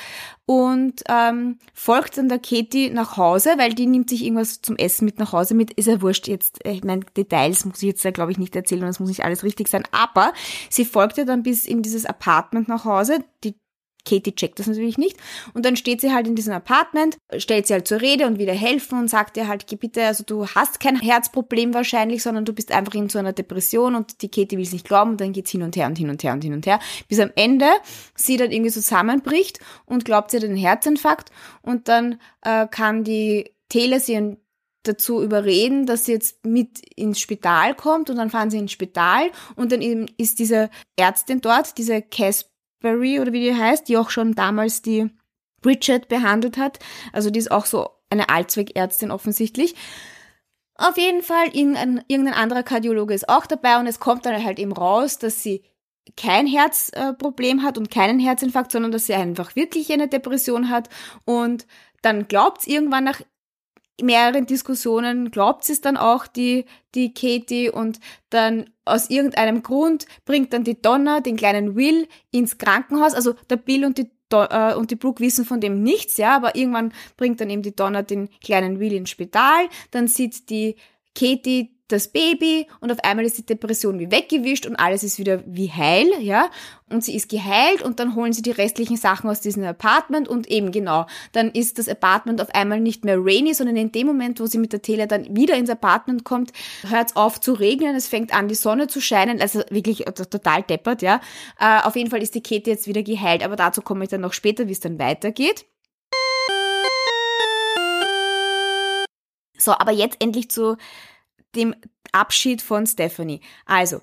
und 0.52 1.02
ähm, 1.08 1.58
folgt 1.72 2.18
dann 2.18 2.28
der 2.28 2.38
Katie 2.38 2.90
nach 2.90 3.16
Hause, 3.16 3.54
weil 3.56 3.72
die 3.72 3.86
nimmt 3.86 4.10
sich 4.10 4.22
irgendwas 4.22 4.60
zum 4.60 4.76
Essen 4.76 5.06
mit 5.06 5.18
nach 5.18 5.32
Hause 5.32 5.54
mit. 5.54 5.72
Ist 5.72 5.86
ja 5.86 6.02
wurscht 6.02 6.28
jetzt, 6.28 6.62
äh, 6.66 6.72
ich 6.72 6.84
meine, 6.84 7.06
Details 7.16 7.64
muss 7.64 7.82
ich 7.82 7.88
jetzt 7.88 8.02
glaube 8.12 8.32
ich 8.32 8.38
nicht 8.38 8.54
erzählen 8.54 8.82
und 8.82 8.88
das 8.88 9.00
muss 9.00 9.08
nicht 9.08 9.24
alles 9.24 9.44
richtig 9.44 9.68
sein. 9.68 9.84
Aber 9.92 10.34
sie 10.68 10.84
folgt 10.84 11.16
ja 11.16 11.24
dann 11.24 11.42
bis 11.42 11.64
in 11.64 11.80
dieses 11.80 12.04
Apartment 12.04 12.68
nach 12.68 12.84
Hause. 12.84 13.24
Die 13.44 13.54
Katie 14.04 14.34
checkt 14.34 14.58
das 14.58 14.66
natürlich 14.66 14.98
nicht. 14.98 15.16
Und 15.54 15.64
dann 15.64 15.76
steht 15.76 16.00
sie 16.00 16.12
halt 16.12 16.26
in 16.26 16.34
diesem 16.34 16.52
Apartment, 16.52 17.16
stellt 17.36 17.66
sie 17.66 17.74
halt 17.74 17.88
zur 17.88 18.00
Rede 18.00 18.26
und 18.26 18.38
wieder 18.38 18.52
helfen 18.52 18.98
und 18.98 19.08
sagt 19.08 19.36
ihr 19.36 19.48
halt, 19.48 19.66
bitte, 19.78 20.04
also 20.04 20.24
du 20.24 20.46
hast 20.46 20.80
kein 20.80 21.00
Herzproblem 21.00 21.74
wahrscheinlich, 21.74 22.22
sondern 22.22 22.44
du 22.44 22.52
bist 22.52 22.72
einfach 22.72 22.94
in 22.94 23.08
so 23.08 23.18
einer 23.18 23.32
Depression 23.32 23.94
und 23.94 24.22
die 24.22 24.30
Katie 24.30 24.56
will 24.56 24.64
es 24.64 24.72
nicht 24.72 24.86
glauben 24.86 25.12
und 25.12 25.20
dann 25.20 25.32
geht's 25.32 25.50
hin 25.50 25.62
und 25.62 25.76
her 25.76 25.86
und 25.86 25.96
hin 25.96 26.10
und 26.10 26.22
her 26.22 26.32
und 26.32 26.42
hin 26.44 26.54
und 26.54 26.66
her, 26.66 26.80
bis 27.08 27.20
am 27.20 27.30
Ende 27.36 27.66
sie 28.14 28.36
dann 28.36 28.50
irgendwie 28.50 28.70
zusammenbricht 28.70 29.60
und 29.86 30.04
glaubt 30.04 30.30
sie 30.30 30.38
einen 30.38 30.56
Herzinfarkt 30.56 31.30
und 31.62 31.88
dann 31.88 32.18
äh, 32.42 32.66
kann 32.68 33.04
die 33.04 33.50
Taylor 33.68 34.00
sie 34.00 34.36
dazu 34.82 35.22
überreden, 35.22 35.86
dass 35.86 36.06
sie 36.06 36.12
jetzt 36.12 36.44
mit 36.44 36.80
ins 36.96 37.20
Spital 37.20 37.74
kommt 37.74 38.10
und 38.10 38.16
dann 38.16 38.30
fahren 38.30 38.50
sie 38.50 38.58
ins 38.58 38.72
Spital 38.72 39.30
und 39.54 39.72
dann 39.72 39.80
ist 40.16 40.38
diese 40.38 40.70
Ärztin 40.96 41.40
dort, 41.40 41.78
diese 41.78 42.02
Cass 42.02 42.51
Berry 42.82 43.20
oder 43.20 43.32
wie 43.32 43.40
die 43.40 43.54
heißt, 43.54 43.88
die 43.88 43.96
auch 43.96 44.10
schon 44.10 44.34
damals 44.34 44.82
die 44.82 45.10
Bridget 45.62 46.08
behandelt 46.08 46.58
hat. 46.58 46.78
Also 47.12 47.30
die 47.30 47.38
ist 47.38 47.50
auch 47.50 47.66
so 47.66 47.88
eine 48.10 48.28
Allzweckärztin 48.28 49.10
offensichtlich. 49.10 49.74
Auf 50.74 50.96
jeden 50.98 51.22
Fall, 51.22 51.48
irgendein, 51.54 52.02
irgendein 52.08 52.34
anderer 52.34 52.62
Kardiologe 52.62 53.14
ist 53.14 53.28
auch 53.28 53.46
dabei 53.46 53.78
und 53.78 53.86
es 53.86 54.00
kommt 54.00 54.26
dann 54.26 54.44
halt 54.44 54.58
eben 54.58 54.72
raus, 54.72 55.18
dass 55.18 55.42
sie 55.42 55.62
kein 56.16 56.46
Herzproblem 56.46 57.62
hat 57.62 57.78
und 57.78 57.90
keinen 57.90 58.18
Herzinfarkt, 58.18 58.72
sondern 58.72 58.90
dass 58.90 59.06
sie 59.06 59.14
einfach 59.14 59.54
wirklich 59.54 59.92
eine 59.92 60.08
Depression 60.08 60.68
hat 60.68 60.88
und 61.24 61.66
dann 62.02 62.26
glaubt 62.26 62.66
irgendwann 62.66 63.04
nach 63.04 63.20
mehreren 64.00 64.46
Diskussionen 64.46 65.30
glaubt 65.30 65.64
sie 65.64 65.72
es 65.72 65.80
dann 65.80 65.96
auch, 65.96 66.26
die, 66.26 66.64
die 66.94 67.12
Katie, 67.12 67.70
und 67.70 68.00
dann 68.30 68.70
aus 68.84 69.10
irgendeinem 69.10 69.62
Grund 69.62 70.06
bringt 70.24 70.52
dann 70.52 70.64
die 70.64 70.80
Donna 70.80 71.20
den 71.20 71.36
kleinen 71.36 71.76
Will 71.76 72.08
ins 72.30 72.58
Krankenhaus. 72.58 73.14
Also 73.14 73.34
der 73.50 73.56
Bill 73.56 73.84
und 73.84 73.98
die, 73.98 74.10
äh, 74.32 74.74
und 74.74 74.90
die 74.90 74.96
Brooke 74.96 75.22
wissen 75.22 75.44
von 75.44 75.60
dem 75.60 75.82
nichts, 75.82 76.16
ja, 76.16 76.36
aber 76.36 76.56
irgendwann 76.56 76.92
bringt 77.16 77.40
dann 77.40 77.50
eben 77.50 77.62
die 77.62 77.76
Donna 77.76 78.02
den 78.02 78.28
kleinen 78.42 78.80
Will 78.80 78.92
ins 78.92 79.10
Spital. 79.10 79.68
Dann 79.90 80.08
sieht 80.08 80.48
die 80.50 80.76
Katie 81.14 81.76
das 81.92 82.08
Baby 82.08 82.66
und 82.80 82.90
auf 82.90 82.98
einmal 83.04 83.24
ist 83.24 83.38
die 83.38 83.46
Depression 83.46 83.98
wie 83.98 84.10
weggewischt 84.10 84.66
und 84.66 84.76
alles 84.76 85.02
ist 85.02 85.18
wieder 85.18 85.42
wie 85.46 85.70
heil, 85.70 86.08
ja. 86.20 86.50
Und 86.90 87.04
sie 87.04 87.14
ist 87.14 87.28
geheilt 87.28 87.82
und 87.82 88.00
dann 88.00 88.14
holen 88.14 88.32
sie 88.32 88.42
die 88.42 88.50
restlichen 88.50 88.96
Sachen 88.96 89.30
aus 89.30 89.40
diesem 89.40 89.64
Apartment 89.64 90.28
und 90.28 90.50
eben 90.50 90.72
genau, 90.72 91.06
dann 91.32 91.50
ist 91.50 91.78
das 91.78 91.88
Apartment 91.88 92.40
auf 92.40 92.54
einmal 92.54 92.80
nicht 92.80 93.04
mehr 93.04 93.16
rainy, 93.18 93.54
sondern 93.54 93.76
in 93.76 93.92
dem 93.92 94.06
Moment, 94.06 94.40
wo 94.40 94.46
sie 94.46 94.58
mit 94.58 94.72
der 94.72 94.82
Tele 94.82 95.06
dann 95.06 95.36
wieder 95.36 95.56
ins 95.56 95.70
Apartment 95.70 96.24
kommt, 96.24 96.52
hört 96.88 97.10
es 97.10 97.16
auf 97.16 97.40
zu 97.40 97.52
regnen, 97.52 97.94
es 97.94 98.08
fängt 98.08 98.34
an, 98.34 98.48
die 98.48 98.54
Sonne 98.54 98.88
zu 98.88 99.00
scheinen, 99.00 99.40
also 99.40 99.62
wirklich 99.70 100.04
total 100.30 100.62
deppert, 100.62 101.02
ja. 101.02 101.20
Äh, 101.58 101.82
auf 101.82 101.96
jeden 101.96 102.10
Fall 102.10 102.22
ist 102.22 102.34
die 102.34 102.42
Kete 102.42 102.70
jetzt 102.70 102.86
wieder 102.86 103.02
geheilt, 103.02 103.44
aber 103.44 103.56
dazu 103.56 103.82
komme 103.82 104.04
ich 104.04 104.10
dann 104.10 104.20
noch 104.20 104.32
später, 104.32 104.68
wie 104.68 104.72
es 104.72 104.80
dann 104.80 104.98
weitergeht. 104.98 105.66
So, 109.62 109.72
aber 109.72 109.92
jetzt 109.92 110.16
endlich 110.20 110.50
zu 110.50 110.76
dem 111.54 111.74
Abschied 112.12 112.62
von 112.62 112.86
Stephanie. 112.86 113.40
Also, 113.66 114.00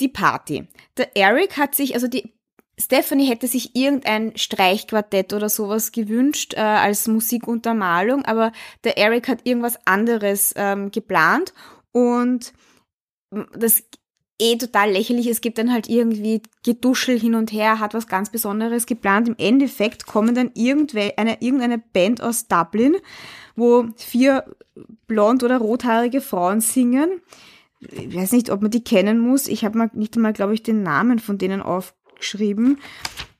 die 0.00 0.08
Party. 0.08 0.66
Der 0.96 1.16
Eric 1.16 1.56
hat 1.56 1.74
sich, 1.74 1.94
also 1.94 2.08
die 2.08 2.34
Stephanie 2.78 3.28
hätte 3.28 3.46
sich 3.46 3.76
irgendein 3.76 4.36
Streichquartett 4.36 5.32
oder 5.32 5.48
sowas 5.48 5.92
gewünscht 5.92 6.54
äh, 6.54 6.60
als 6.60 7.06
Musikuntermalung, 7.06 8.24
aber 8.24 8.50
der 8.82 8.98
Eric 8.98 9.28
hat 9.28 9.46
irgendwas 9.46 9.78
anderes 9.86 10.52
ähm, 10.56 10.90
geplant 10.90 11.54
und 11.92 12.52
das 13.52 13.84
eh 14.40 14.56
total 14.56 14.90
lächerlich. 14.90 15.26
Es 15.26 15.40
gibt 15.40 15.58
dann 15.58 15.72
halt 15.72 15.88
irgendwie 15.88 16.42
Geduschel 16.64 17.18
hin 17.18 17.34
und 17.34 17.52
her, 17.52 17.78
hat 17.78 17.94
was 17.94 18.06
ganz 18.06 18.30
Besonderes 18.30 18.86
geplant. 18.86 19.28
Im 19.28 19.36
Endeffekt 19.38 20.06
kommen 20.06 20.34
dann 20.34 20.50
irgendwelche, 20.54 21.18
eine, 21.18 21.40
irgendeine 21.40 21.78
Band 21.78 22.22
aus 22.22 22.48
Dublin, 22.48 22.96
wo 23.56 23.86
vier 23.96 24.44
blond- 25.06 25.42
oder 25.42 25.58
rothaarige 25.58 26.20
Frauen 26.20 26.60
singen. 26.60 27.20
Ich 27.80 28.14
weiß 28.14 28.32
nicht, 28.32 28.50
ob 28.50 28.62
man 28.62 28.70
die 28.70 28.82
kennen 28.82 29.20
muss. 29.20 29.46
Ich 29.46 29.64
habe 29.64 29.78
mal 29.78 29.90
nicht 29.92 30.16
einmal, 30.16 30.32
glaube 30.32 30.54
ich, 30.54 30.62
den 30.62 30.82
Namen 30.82 31.18
von 31.18 31.38
denen 31.38 31.60
aufgeschrieben. 31.60 32.78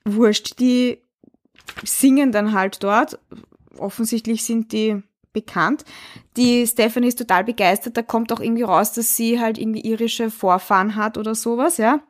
Wurscht, 0.05 0.61
die 0.61 0.99
singen 1.83 2.31
dann 2.31 2.53
halt 2.53 2.83
dort. 2.83 3.19
Offensichtlich 3.79 4.45
sind 4.45 4.73
die 4.73 5.03
bekannt. 5.35 5.85
Die 6.39 6.67
Stephanie 6.67 7.09
ist 7.09 7.19
total 7.19 7.45
begeistert. 7.45 7.99
Da 7.99 8.03
kommt 8.03 8.33
auch 8.33 8.41
irgendwie 8.41 8.63
raus, 8.63 8.95
dass 8.95 9.17
sie 9.17 9.39
halt 9.39 9.59
irgendwie 9.59 9.83
irische 9.83 10.31
Vorfahren 10.31 10.97
hat 10.97 11.19
oder 11.19 11.35
sowas, 11.35 11.77
ja. 11.77 12.01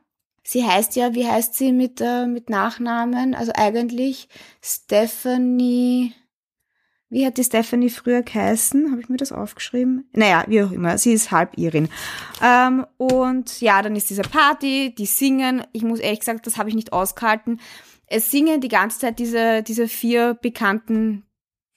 Sie 0.47 0.65
heißt 0.65 0.95
ja, 0.95 1.15
wie 1.15 1.27
heißt 1.27 1.55
sie 1.55 1.73
mit, 1.73 2.01
äh, 2.01 2.27
mit 2.27 2.51
Nachnamen? 2.51 3.35
Also 3.35 3.53
eigentlich 3.55 4.29
Stephanie. 4.63 6.15
Wie 7.09 7.25
hat 7.25 7.39
die 7.39 7.45
Stephanie 7.45 7.91
früher 7.91 8.23
geheißen? 8.23 8.91
Habe 8.91 9.01
ich 9.01 9.09
mir 9.09 9.17
das 9.17 9.33
aufgeschrieben? 9.33 10.09
Naja, 10.13 10.45
wie 10.47 10.63
auch 10.63 10.73
immer. 10.73 10.99
Sie 10.99 11.13
ist 11.13 11.31
halb 11.31 11.57
Irin. 11.57 11.89
Ähm, 12.43 12.87
und 12.99 13.61
ja, 13.61 13.81
dann 13.81 13.97
ist 13.97 14.11
diese 14.11 14.23
Party, 14.23 14.95
die 14.97 15.07
singen. 15.07 15.63
Ich 15.73 15.83
muss 15.83 16.01
ehrlich 16.01 16.21
gesagt, 16.21 16.47
das 16.47 16.59
habe 16.59 16.69
ich 16.69 16.75
nicht 16.75 16.93
ausgehalten. 16.93 17.61
Es 18.07 18.31
singen 18.31 18.61
die 18.61 18.69
ganze 18.69 18.99
Zeit 18.99 19.19
diese, 19.19 19.63
diese 19.63 19.89
vier 19.89 20.35
bekannten 20.35 21.25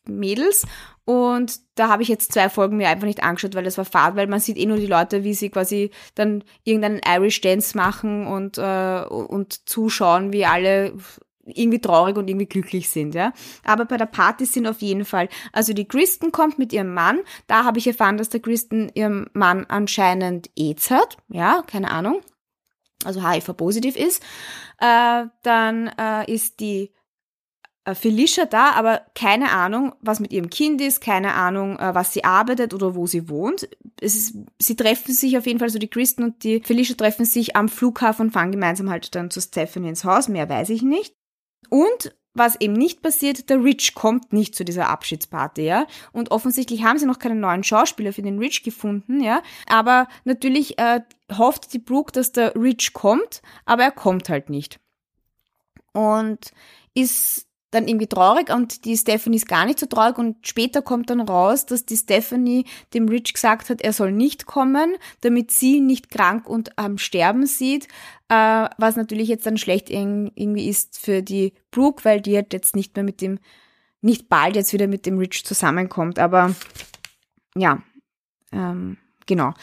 Mädels 0.05 0.65
und 1.07 1.61
da 1.75 1.87
habe 1.87 2.03
ich 2.03 2.09
jetzt 2.09 2.33
zwei 2.33 2.49
Folgen 2.49 2.75
mir 2.75 2.89
einfach 2.89 3.07
nicht 3.07 3.23
angeschaut, 3.23 3.55
weil 3.55 3.63
das 3.63 3.77
war 3.77 3.85
fad, 3.85 4.17
weil 4.17 4.27
man 4.27 4.41
sieht 4.41 4.57
eh 4.57 4.65
nur 4.65 4.75
die 4.75 4.87
Leute, 4.87 5.23
wie 5.23 5.33
sie 5.33 5.49
quasi 5.49 5.89
dann 6.15 6.43
irgendeinen 6.65 6.99
Irish 7.07 7.39
Dance 7.39 7.77
machen 7.77 8.27
und, 8.27 8.57
äh, 8.57 9.05
und 9.07 9.69
zuschauen, 9.69 10.33
wie 10.33 10.45
alle 10.45 10.97
irgendwie 11.45 11.79
traurig 11.79 12.17
und 12.17 12.29
irgendwie 12.29 12.47
glücklich 12.47 12.89
sind, 12.89 13.15
ja. 13.15 13.31
Aber 13.63 13.85
bei 13.85 13.95
der 13.95 14.05
Party 14.05 14.45
sind 14.45 14.67
auf 14.67 14.81
jeden 14.81 15.05
Fall, 15.05 15.29
also 15.53 15.71
die 15.71 15.87
Kristen 15.87 16.33
kommt 16.33 16.59
mit 16.59 16.73
ihrem 16.73 16.93
Mann, 16.93 17.21
da 17.47 17.63
habe 17.63 17.79
ich 17.79 17.87
erfahren, 17.87 18.17
dass 18.17 18.27
der 18.27 18.41
Kristen 18.41 18.91
ihrem 18.93 19.29
Mann 19.31 19.65
anscheinend 19.65 20.49
AIDS 20.57 20.91
hat, 20.91 21.15
ja, 21.29 21.63
keine 21.67 21.89
Ahnung, 21.89 22.19
also 23.05 23.25
HIV-positiv 23.25 23.95
ist. 23.95 24.21
Äh, 24.79 25.27
dann 25.41 25.87
äh, 25.97 26.29
ist 26.29 26.59
die 26.59 26.91
Felicia 27.95 28.45
da, 28.45 28.71
aber 28.71 29.01
keine 29.15 29.51
Ahnung, 29.51 29.93
was 30.01 30.19
mit 30.19 30.31
ihrem 30.31 30.49
Kind 30.49 30.81
ist, 30.81 31.01
keine 31.01 31.33
Ahnung, 31.33 31.79
äh, 31.79 31.95
was 31.95 32.13
sie 32.13 32.23
arbeitet 32.23 32.73
oder 32.73 32.95
wo 32.95 33.07
sie 33.07 33.29
wohnt. 33.29 33.69
Ist, 33.99 34.35
sie 34.59 34.75
treffen 34.75 35.13
sich 35.13 35.37
auf 35.37 35.45
jeden 35.45 35.59
Fall, 35.59 35.69
so 35.69 35.79
die 35.79 35.89
Kristen 35.89 36.23
und 36.23 36.43
die 36.43 36.61
Felicia 36.61 36.95
treffen 36.95 37.25
sich 37.25 37.55
am 37.55 37.69
Flughafen 37.69 38.27
und 38.27 38.31
fahren 38.31 38.51
gemeinsam 38.51 38.89
halt 38.89 39.15
dann 39.15 39.31
zu 39.31 39.41
Stephanie 39.41 39.89
ins 39.89 40.03
Haus, 40.03 40.27
mehr 40.27 40.49
weiß 40.49 40.69
ich 40.69 40.81
nicht. 40.81 41.15
Und 41.69 42.15
was 42.37 42.59
eben 42.61 42.73
nicht 42.73 43.01
passiert, 43.01 43.49
der 43.49 43.63
Rich 43.63 43.95
kommt 43.95 44.31
nicht 44.31 44.55
zu 44.55 44.63
dieser 44.63 44.89
Abschiedsparty, 44.89 45.63
ja. 45.63 45.87
Und 46.11 46.31
offensichtlich 46.31 46.83
haben 46.83 46.99
sie 46.99 47.05
noch 47.05 47.19
keinen 47.19 47.39
neuen 47.39 47.63
Schauspieler 47.63 48.13
für 48.13 48.21
den 48.21 48.37
Rich 48.37 48.63
gefunden, 48.63 49.21
ja. 49.21 49.41
Aber 49.67 50.07
natürlich 50.23 50.77
äh, 50.77 51.01
hofft 51.35 51.73
die 51.73 51.79
Brooke, 51.79 52.11
dass 52.11 52.31
der 52.31 52.55
Rich 52.55 52.93
kommt, 52.93 53.41
aber 53.65 53.83
er 53.83 53.91
kommt 53.91 54.29
halt 54.29 54.49
nicht. 54.49 54.79
Und 55.93 56.51
ist 56.93 57.46
dann 57.71 57.87
irgendwie 57.87 58.07
traurig 58.07 58.49
und 58.49 58.85
die 58.85 58.95
Stephanie 58.95 59.35
ist 59.35 59.47
gar 59.47 59.65
nicht 59.65 59.79
so 59.79 59.85
traurig 59.87 60.17
und 60.17 60.47
später 60.47 60.81
kommt 60.81 61.09
dann 61.09 61.19
raus, 61.19 61.65
dass 61.65 61.85
die 61.85 61.97
Stephanie 61.97 62.65
dem 62.93 63.09
Rich 63.09 63.33
gesagt 63.33 63.69
hat, 63.69 63.81
er 63.81 63.91
soll 63.91 64.13
nicht 64.13 64.45
kommen, 64.45 64.95
damit 65.21 65.51
sie 65.51 65.81
nicht 65.81 66.09
krank 66.09 66.47
und 66.47 66.77
am 66.77 66.97
Sterben 66.97 67.45
sieht, 67.45 67.87
äh, 68.29 68.69
was 68.77 68.95
natürlich 68.95 69.27
jetzt 69.27 69.45
dann 69.45 69.57
schlecht 69.57 69.89
irgendwie 69.89 70.69
ist 70.69 70.97
für 70.97 71.21
die 71.21 71.53
Brooke, 71.71 72.05
weil 72.05 72.21
die 72.21 72.35
halt 72.35 72.53
jetzt 72.53 72.75
nicht 72.75 72.95
mehr 72.95 73.03
mit 73.03 73.19
dem, 73.19 73.37
nicht 74.01 74.29
bald 74.29 74.55
jetzt 74.55 74.71
wieder 74.71 74.87
mit 74.87 75.05
dem 75.05 75.17
Rich 75.17 75.45
zusammenkommt, 75.45 76.19
aber 76.19 76.55
ja, 77.55 77.81
ähm, 78.53 78.97
genau. 79.25 79.53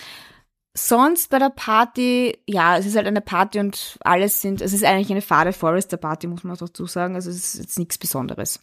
Sonst 0.76 1.30
bei 1.30 1.38
der 1.38 1.50
Party, 1.50 2.36
ja, 2.46 2.76
es 2.76 2.84
ist 2.84 2.96
halt 2.96 3.06
eine 3.06 3.20
Party 3.20 3.60
und 3.60 3.96
alles 4.00 4.40
sind, 4.40 4.60
es 4.60 4.72
ist 4.72 4.84
eigentlich 4.84 5.10
eine 5.12 5.22
fade 5.22 5.52
Forester 5.52 5.96
Party, 5.96 6.26
muss 6.26 6.42
man 6.42 6.56
dazu 6.56 6.86
sagen. 6.86 7.14
Also 7.14 7.30
es 7.30 7.54
ist 7.54 7.60
jetzt 7.60 7.78
nichts 7.78 7.96
Besonderes. 7.96 8.60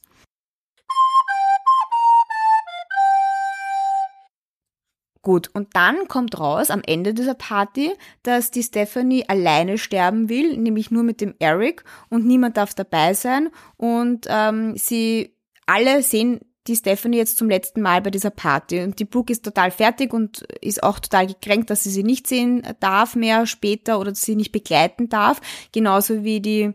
Gut, 5.24 5.52
und 5.54 5.76
dann 5.76 6.08
kommt 6.08 6.40
raus 6.40 6.72
am 6.72 6.82
Ende 6.86 7.14
dieser 7.14 7.36
Party, 7.36 7.94
dass 8.24 8.50
die 8.50 8.64
Stephanie 8.64 9.30
alleine 9.30 9.78
sterben 9.78 10.30
will, 10.30 10.58
nämlich 10.58 10.90
nur 10.90 11.04
mit 11.04 11.22
dem 11.22 11.36
Eric 11.38 11.84
und 12.10 12.26
niemand 12.26 12.58
darf 12.58 12.74
dabei 12.74 13.14
sein. 13.14 13.50
Und 13.78 14.26
ähm, 14.28 14.76
sie 14.76 15.38
alle 15.68 16.02
sehen 16.02 16.42
die 16.68 16.76
Stephanie 16.76 17.18
jetzt 17.18 17.38
zum 17.38 17.50
letzten 17.50 17.82
Mal 17.82 18.02
bei 18.02 18.12
dieser 18.12 18.30
Party. 18.30 18.82
Und 18.82 19.00
die 19.00 19.06
Brooke 19.06 19.34
ist 19.34 19.44
total 19.44 19.72
fertig 19.72 20.14
und 20.14 20.42
ist 20.62 20.84
auch 20.84 21.00
total 21.00 21.28
gekränkt, 21.28 21.70
dass 21.70 21.84
sie 21.84 21.90
sie 21.90 22.04
nicht 22.04 22.28
sehen 22.28 22.62
darf 22.80 23.16
mehr 23.16 23.46
später 23.48 24.00
oder 24.00 24.14
sie 24.14 24.36
nicht 24.36 24.52
begleiten 24.52 25.10
darf. 25.10 25.42
Genauso 25.72 26.24
wie 26.24 26.40
die 26.40 26.74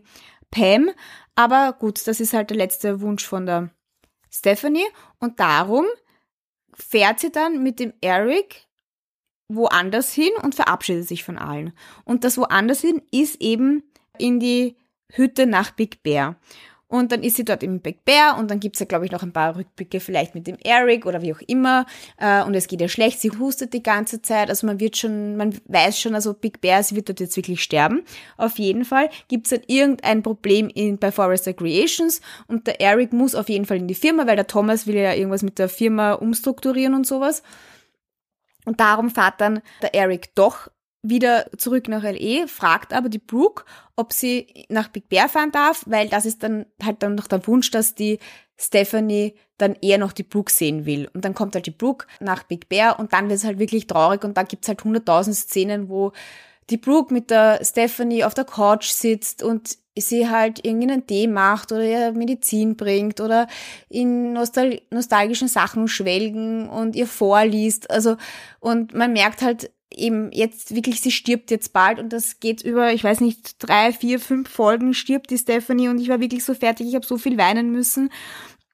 Pam. 0.51 0.89
Aber 1.35 1.73
gut, 1.73 2.05
das 2.07 2.19
ist 2.19 2.33
halt 2.33 2.49
der 2.49 2.57
letzte 2.57 3.01
Wunsch 3.01 3.25
von 3.25 3.45
der 3.45 3.69
Stephanie. 4.29 4.87
Und 5.19 5.39
darum 5.39 5.85
fährt 6.73 7.19
sie 7.19 7.31
dann 7.31 7.63
mit 7.63 7.79
dem 7.79 7.93
Eric 8.01 8.67
woanders 9.47 10.11
hin 10.11 10.31
und 10.41 10.55
verabschiedet 10.55 11.07
sich 11.07 11.23
von 11.23 11.37
allen. 11.37 11.73
Und 12.03 12.23
das 12.23 12.37
woanders 12.37 12.81
hin 12.81 13.01
ist 13.11 13.41
eben 13.41 13.83
in 14.17 14.39
die 14.39 14.77
Hütte 15.09 15.45
nach 15.45 15.71
Big 15.71 16.03
Bear. 16.03 16.35
Und 16.89 17.11
dann 17.11 17.21
ist 17.21 17.35
sie 17.35 17.43
dort 17.43 17.63
im 17.63 17.81
Big 17.81 18.05
Bear 18.05 18.37
und 18.37 18.49
dann 18.49 18.61
gibt's 18.61 18.79
ja, 18.79 18.85
glaube 18.85 19.05
ich, 19.05 19.11
noch 19.11 19.21
ein 19.21 19.33
paar 19.33 19.57
Rückblicke 19.57 19.99
vielleicht 19.99 20.35
mit 20.35 20.47
dem 20.47 20.57
Eric 20.63 21.05
oder 21.05 21.21
wie 21.21 21.33
auch 21.33 21.41
immer. 21.45 21.85
Äh, 22.17 22.43
und 22.43 22.53
es 22.55 22.67
geht 22.67 22.79
ihr 22.79 22.87
schlecht, 22.87 23.19
sie 23.19 23.29
hustet 23.29 23.73
die 23.73 23.83
ganze 23.83 24.21
Zeit. 24.21 24.49
Also 24.49 24.65
man 24.65 24.79
wird 24.79 24.95
schon, 24.95 25.35
man 25.35 25.53
weiß 25.65 25.99
schon, 25.99 26.15
also 26.15 26.33
Big 26.33 26.61
Bear, 26.61 26.81
sie 26.83 26.95
wird 26.95 27.09
dort 27.09 27.19
jetzt 27.19 27.35
wirklich 27.35 27.61
sterben. 27.61 28.03
Auf 28.37 28.57
jeden 28.57 28.85
Fall 28.85 29.09
gibt's 29.27 29.49
dann 29.49 29.63
irgendein 29.67 30.23
Problem 30.23 30.69
in, 30.69 30.97
bei 30.97 31.11
Forrester 31.11 31.53
Creations 31.53 32.21
und 32.47 32.67
der 32.67 32.79
Eric 32.79 33.11
muss 33.11 33.35
auf 33.35 33.49
jeden 33.49 33.65
Fall 33.65 33.77
in 33.77 33.87
die 33.89 33.95
Firma, 33.95 34.25
weil 34.25 34.37
der 34.37 34.47
Thomas 34.47 34.87
will 34.87 34.95
ja 34.95 35.13
irgendwas 35.13 35.43
mit 35.43 35.59
der 35.59 35.67
Firma 35.67 36.13
umstrukturieren 36.13 36.93
und 36.93 37.05
sowas. 37.05 37.43
Und 38.63 38.79
darum 38.79 39.09
fährt 39.09 39.41
dann 39.41 39.61
der 39.81 39.93
Eric 39.93 40.35
doch 40.35 40.69
wieder 41.09 41.47
zurück 41.57 41.87
nach 41.87 42.03
LE, 42.03 42.47
fragt 42.47 42.93
aber 42.93 43.09
die 43.09 43.19
Brooke, 43.19 43.63
ob 43.95 44.13
sie 44.13 44.65
nach 44.69 44.87
Big 44.89 45.09
Bear 45.09 45.29
fahren 45.29 45.51
darf, 45.51 45.83
weil 45.85 46.09
das 46.09 46.25
ist 46.25 46.43
dann 46.43 46.65
halt 46.83 47.03
dann 47.03 47.15
noch 47.15 47.27
der 47.27 47.45
Wunsch, 47.47 47.71
dass 47.71 47.95
die 47.95 48.19
Stephanie 48.57 49.35
dann 49.57 49.75
eher 49.81 49.97
noch 49.97 50.11
die 50.11 50.23
Brooke 50.23 50.51
sehen 50.51 50.85
will. 50.85 51.09
Und 51.13 51.25
dann 51.25 51.33
kommt 51.33 51.55
halt 51.55 51.65
die 51.65 51.71
Brooke 51.71 52.07
nach 52.19 52.43
Big 52.43 52.69
Bear 52.69 52.99
und 52.99 53.13
dann 53.13 53.29
wird 53.29 53.39
es 53.39 53.45
halt 53.45 53.59
wirklich 53.59 53.87
traurig 53.87 54.23
und 54.23 54.37
da 54.37 54.43
gibt's 54.43 54.67
halt 54.67 54.83
hunderttausend 54.83 55.35
Szenen, 55.35 55.89
wo 55.89 56.11
die 56.69 56.77
Brooke 56.77 57.13
mit 57.13 57.29
der 57.29 57.63
Stephanie 57.63 58.23
auf 58.23 58.33
der 58.33 58.43
Couch 58.45 58.89
sitzt 58.89 59.41
und 59.41 59.77
sie 59.95 60.29
halt 60.29 60.63
irgendeinen 60.65 61.07
Tee 61.07 61.27
macht 61.27 61.71
oder 61.71 61.83
ihr 61.83 62.11
Medizin 62.11 62.75
bringt 62.75 63.19
oder 63.19 63.47
in 63.89 64.33
nostal 64.33 64.81
nostalgischen 64.91 65.47
Sachen 65.47 65.87
schwelgen 65.87 66.69
und 66.69 66.95
ihr 66.95 67.07
vorliest. 67.07 67.89
Also, 67.89 68.17
und 68.59 68.93
man 68.93 69.13
merkt 69.13 69.41
halt, 69.41 69.71
eben 69.97 70.31
jetzt 70.31 70.75
wirklich, 70.75 71.01
sie 71.01 71.11
stirbt 71.11 71.51
jetzt 71.51 71.73
bald 71.73 71.99
und 71.99 72.13
das 72.13 72.39
geht 72.39 72.61
über, 72.61 72.93
ich 72.93 73.03
weiß 73.03 73.21
nicht, 73.21 73.55
drei, 73.59 73.91
vier, 73.91 74.19
fünf 74.19 74.49
Folgen 74.49 74.93
stirbt 74.93 75.29
die 75.29 75.37
Stephanie 75.37 75.89
und 75.89 75.99
ich 75.99 76.09
war 76.09 76.19
wirklich 76.19 76.43
so 76.43 76.53
fertig, 76.53 76.87
ich 76.87 76.95
habe 76.95 77.05
so 77.05 77.17
viel 77.17 77.37
weinen 77.37 77.71
müssen 77.71 78.09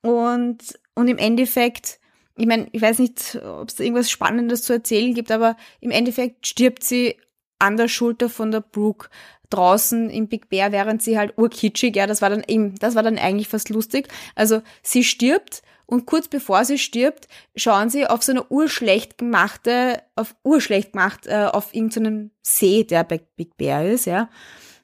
und, 0.01 0.57
und 0.95 1.07
im 1.07 1.17
Endeffekt 1.17 1.99
ich 2.35 2.47
meine, 2.47 2.67
ich 2.71 2.81
weiß 2.81 2.99
nicht, 2.99 3.35
ob 3.43 3.69
es 3.69 3.79
irgendwas 3.79 4.09
Spannendes 4.09 4.63
zu 4.63 4.73
erzählen 4.73 5.13
gibt, 5.13 5.31
aber 5.31 5.55
im 5.81 5.91
Endeffekt 5.91 6.47
stirbt 6.47 6.83
sie 6.83 7.15
an 7.59 7.77
der 7.77 7.87
Schulter 7.87 8.29
von 8.29 8.51
der 8.51 8.61
Brooke 8.61 9.09
draußen 9.49 10.09
im 10.09 10.27
Big 10.27 10.49
Bear, 10.49 10.71
während 10.71 11.03
sie 11.03 11.17
halt 11.17 11.37
urkitschig, 11.37 11.95
ja, 11.95 12.07
das 12.07 12.21
war 12.21 12.29
dann 12.29 12.43
eben, 12.47 12.75
das 12.79 12.95
war 12.95 13.03
dann 13.03 13.19
eigentlich 13.19 13.47
fast 13.47 13.69
lustig. 13.69 14.07
Also 14.35 14.61
sie 14.81 15.03
stirbt 15.03 15.61
und 15.93 16.07
kurz 16.07 16.27
bevor 16.27 16.65
sie 16.65 16.79
stirbt, 16.79 17.27
schauen 17.55 17.91
sie 17.91 18.07
auf 18.07 18.23
so 18.23 18.31
eine 18.31 18.49
urschlecht 18.49 19.19
gemachte, 19.19 20.01
auf 20.15 20.35
urschlecht 20.43 20.93
gemacht, 20.93 21.27
äh, 21.27 21.45
auf 21.45 21.73
irgendeinen 21.75 22.31
See, 22.41 22.83
der 22.83 23.03
Big 23.03 23.55
Bear 23.57 23.85
ist, 23.85 24.05
ja. 24.05 24.27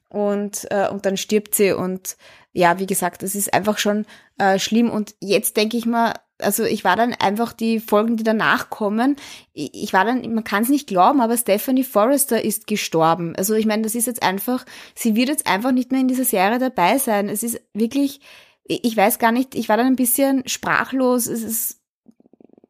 Und, 0.10 0.68
äh, 0.70 0.88
und 0.88 1.08
dann 1.08 1.18
stirbt 1.18 1.56
sie 1.56 1.72
und 1.72 2.16
ja, 2.52 2.78
wie 2.78 2.86
gesagt, 2.86 3.24
das 3.24 3.34
ist 3.34 3.54
einfach 3.54 3.80
schon 3.80 4.06
äh, 4.38 4.60
schlimm. 4.60 4.90
Und 4.90 5.16
jetzt 5.20 5.58
denke 5.58 5.78
ich 5.78 5.86
mal, 5.86 6.14
also 6.40 6.64
ich 6.64 6.84
war 6.84 6.96
dann 6.96 7.14
einfach 7.14 7.54
die 7.54 7.80
Folgen, 7.80 8.16
die 8.16 8.24
danach 8.24 8.70
kommen, 8.70 9.16
ich 9.54 9.92
war 9.94 10.06
dann, 10.06 10.22
man 10.34 10.44
kann 10.44 10.64
es 10.64 10.70
nicht 10.70 10.88
glauben, 10.88 11.22
aber 11.22 11.38
Stephanie 11.38 11.84
Forrester 11.84 12.44
ist 12.44 12.68
gestorben. 12.68 13.36
Also 13.36 13.56
ich 13.56 13.66
meine, 13.66 13.82
das 13.82 13.96
ist 13.96 14.08
jetzt 14.08 14.24
einfach, 14.24 14.64
sie 14.96 15.16
wird 15.16 15.30
jetzt 15.30 15.48
einfach 15.48 15.72
nicht 15.72 15.92
mehr 15.92 16.02
in 16.02 16.08
dieser 16.08 16.26
Serie 16.26 16.60
dabei 16.60 16.98
sein. 16.98 17.30
Es 17.30 17.44
ist 17.44 17.60
wirklich, 17.74 18.22
ich 18.70 18.96
weiß 18.96 19.18
gar 19.18 19.32
nicht, 19.32 19.56
ich 19.56 19.68
war 19.68 19.78
dann 19.78 19.88
ein 19.88 19.96
bisschen 19.96 20.48
sprachlos. 20.48 21.26
Es 21.26 21.42
ist, 21.42 21.82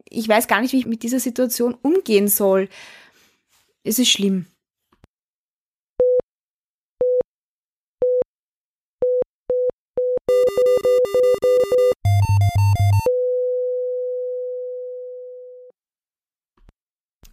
ich 0.10 0.28
weiß 0.28 0.48
gar 0.48 0.62
nicht, 0.62 0.72
wie 0.72 0.80
ich 0.80 0.86
mit 0.86 1.04
dieser 1.04 1.20
Situation 1.20 1.76
umgehen 1.82 2.30
soll. 2.30 2.70
Es 3.84 4.00
ist 4.00 4.10
schlimm. 4.10 4.46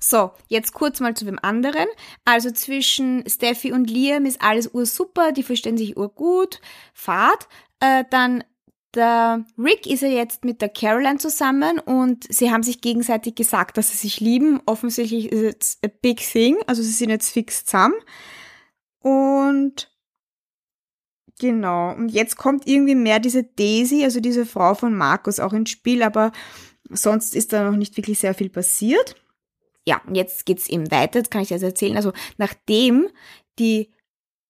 So, 0.01 0.31
jetzt 0.49 0.73
kurz 0.73 1.01
mal 1.01 1.15
zu 1.15 1.25
dem 1.25 1.39
anderen. 1.43 1.87
Also 2.25 2.51
zwischen 2.51 3.29
Steffi 3.29 3.73
und 3.73 3.91
Liam 3.91 4.25
ist 4.25 4.41
alles 4.41 4.69
ursuper, 4.73 5.33
die 5.33 5.43
verstehen 5.43 5.77
sich 5.77 5.97
urgut, 5.97 6.61
Fahrt. 6.95 7.49
Äh, 7.81 8.05
dann 8.11 8.45
der 8.97 9.45
Rick 9.59 9.87
ist 9.87 10.03
ja 10.03 10.09
jetzt 10.09 10.45
mit 10.45 10.61
der 10.61 10.69
Caroline 10.69 11.19
zusammen 11.19 11.79
und 11.79 12.25
sie 12.29 12.51
haben 12.51 12.63
sich 12.63 12.81
gegenseitig 12.81 13.35
gesagt, 13.35 13.77
dass 13.77 13.91
sie 13.91 13.97
sich 13.97 14.21
lieben. 14.21 14.61
Offensichtlich 14.67 15.31
ist 15.31 15.57
es 15.63 15.79
a 15.85 15.89
big 15.89 16.19
thing, 16.19 16.57
also 16.67 16.83
sie 16.83 16.91
sind 16.91 17.11
jetzt 17.11 17.31
fix 17.31 17.65
zusammen. 17.65 17.95
Und 18.99 19.91
genau, 21.39 21.95
und 21.95 22.09
jetzt 22.09 22.37
kommt 22.37 22.67
irgendwie 22.67 22.95
mehr 22.95 23.21
diese 23.21 23.45
Daisy, 23.45 24.03
also 24.05 24.21
diese 24.21 24.47
Frau 24.47 24.75
von 24.75 24.97
Markus 24.97 25.39
auch 25.39 25.53
ins 25.53 25.71
Spiel, 25.71 26.03
aber 26.03 26.33
sonst 26.91 27.37
ist 27.37 27.53
da 27.53 27.71
noch 27.71 27.77
nicht 27.77 27.97
wirklich 27.97 28.19
sehr 28.19 28.35
viel 28.35 28.49
passiert 28.49 29.17
ja, 29.87 30.01
und 30.07 30.17
jetzt 30.17 30.47
geht's 30.47 30.69
eben 30.69 30.91
weiter, 30.91 31.21
jetzt 31.21 31.31
kann 31.31 31.43
ich 31.43 31.49
das 31.49 31.63
erzählen. 31.63 31.97
Also 31.97 32.13
nachdem 32.39 33.09
die 33.59 33.93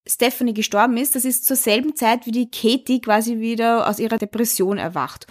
Stephanie 0.07 0.55
gestorben 0.55 0.97
ist, 0.97 1.15
das 1.15 1.25
ist 1.25 1.45
zur 1.45 1.57
selben 1.57 1.97
Zeit, 1.97 2.27
wie 2.27 2.33
die 2.33 2.51
Katie 2.51 3.01
quasi 3.01 3.39
wieder 3.39 3.89
aus 3.89 3.99
ihrer 3.99 4.19
Depression 4.19 4.79
erwacht. 4.79 5.27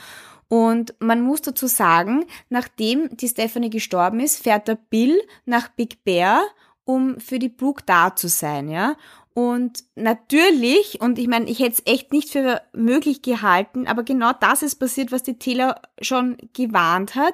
Und 0.47 0.93
man 0.99 1.21
muss 1.21 1.41
dazu 1.41 1.67
sagen, 1.67 2.25
nachdem 2.49 3.15
die 3.17 3.27
Stephanie 3.27 3.69
gestorben 3.69 4.19
ist, 4.19 4.43
fährt 4.43 4.67
der 4.67 4.75
Bill 4.75 5.19
nach 5.45 5.69
Big 5.69 6.03
Bear, 6.03 6.43
um 6.83 7.19
für 7.19 7.39
die 7.39 7.49
Brooke 7.49 7.83
da 7.85 8.15
zu 8.15 8.27
sein, 8.27 8.69
ja. 8.69 8.95
Und 9.33 9.83
natürlich, 9.95 11.01
und 11.01 11.19
ich 11.19 11.27
meine, 11.27 11.49
ich 11.49 11.59
hätte 11.59 11.83
es 11.83 11.91
echt 11.91 12.13
nicht 12.13 12.29
für 12.29 12.61
möglich 12.71 13.21
gehalten, 13.21 13.85
aber 13.85 14.03
genau 14.03 14.31
das 14.39 14.61
ist 14.61 14.75
passiert, 14.75 15.11
was 15.11 15.23
die 15.23 15.37
Taylor 15.37 15.81
schon 15.99 16.37
gewarnt 16.53 17.15
hat. 17.15 17.33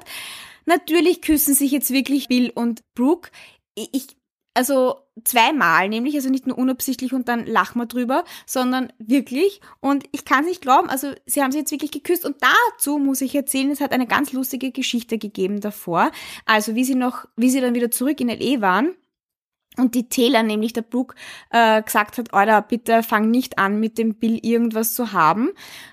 Natürlich 0.65 1.21
küssen 1.21 1.53
sich 1.53 1.71
jetzt 1.71 1.91
wirklich 1.91 2.27
Bill 2.27 2.49
und 2.55 2.81
Brooke. 2.95 3.29
Ich, 3.75 4.15
also 4.53 4.97
zweimal, 5.23 5.87
nämlich, 5.87 6.15
also 6.15 6.29
nicht 6.29 6.47
nur 6.47 6.57
unabsichtlich 6.57 7.13
und 7.13 7.27
dann 7.27 7.45
lachen 7.45 7.79
wir 7.79 7.85
drüber, 7.85 8.25
sondern 8.45 8.91
wirklich. 8.97 9.61
Und 9.79 10.03
ich 10.11 10.25
kann 10.25 10.41
es 10.41 10.49
nicht 10.49 10.61
glauben, 10.61 10.89
also 10.89 11.13
sie 11.25 11.41
haben 11.41 11.51
sich 11.51 11.61
jetzt 11.61 11.71
wirklich 11.71 11.91
geküsst. 11.91 12.25
Und 12.25 12.37
dazu 12.41 12.97
muss 12.97 13.21
ich 13.21 13.35
erzählen, 13.35 13.71
es 13.71 13.81
hat 13.81 13.91
eine 13.91 14.07
ganz 14.07 14.33
lustige 14.33 14.71
Geschichte 14.71 15.17
gegeben 15.17 15.61
davor. 15.61 16.11
Also 16.45 16.75
wie 16.75 16.83
sie 16.83 16.95
noch, 16.95 17.25
wie 17.35 17.49
sie 17.49 17.61
dann 17.61 17.75
wieder 17.75 17.91
zurück 17.91 18.19
in 18.19 18.29
L.E. 18.29 18.61
waren. 18.61 18.95
Und 19.77 19.95
die 19.95 20.09
Taylor, 20.09 20.43
nämlich 20.43 20.73
der 20.73 20.81
Brooke, 20.81 21.15
äh, 21.49 21.81
gesagt 21.81 22.17
hat, 22.17 22.33
Alter, 22.33 22.61
bitte 22.61 23.03
fang 23.03 23.31
nicht 23.31 23.57
an, 23.57 23.79
mit 23.79 23.97
dem 23.97 24.15
Bill 24.15 24.37
irgendwas 24.41 24.93
zu 24.95 25.13
haben, 25.13 25.51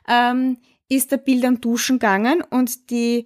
ähm, 0.09 0.59
ist 0.89 1.13
der 1.13 1.19
Bill 1.19 1.41
dann 1.41 1.61
duschen 1.61 2.01
gegangen 2.01 2.43
und 2.43 2.91
die 2.91 3.25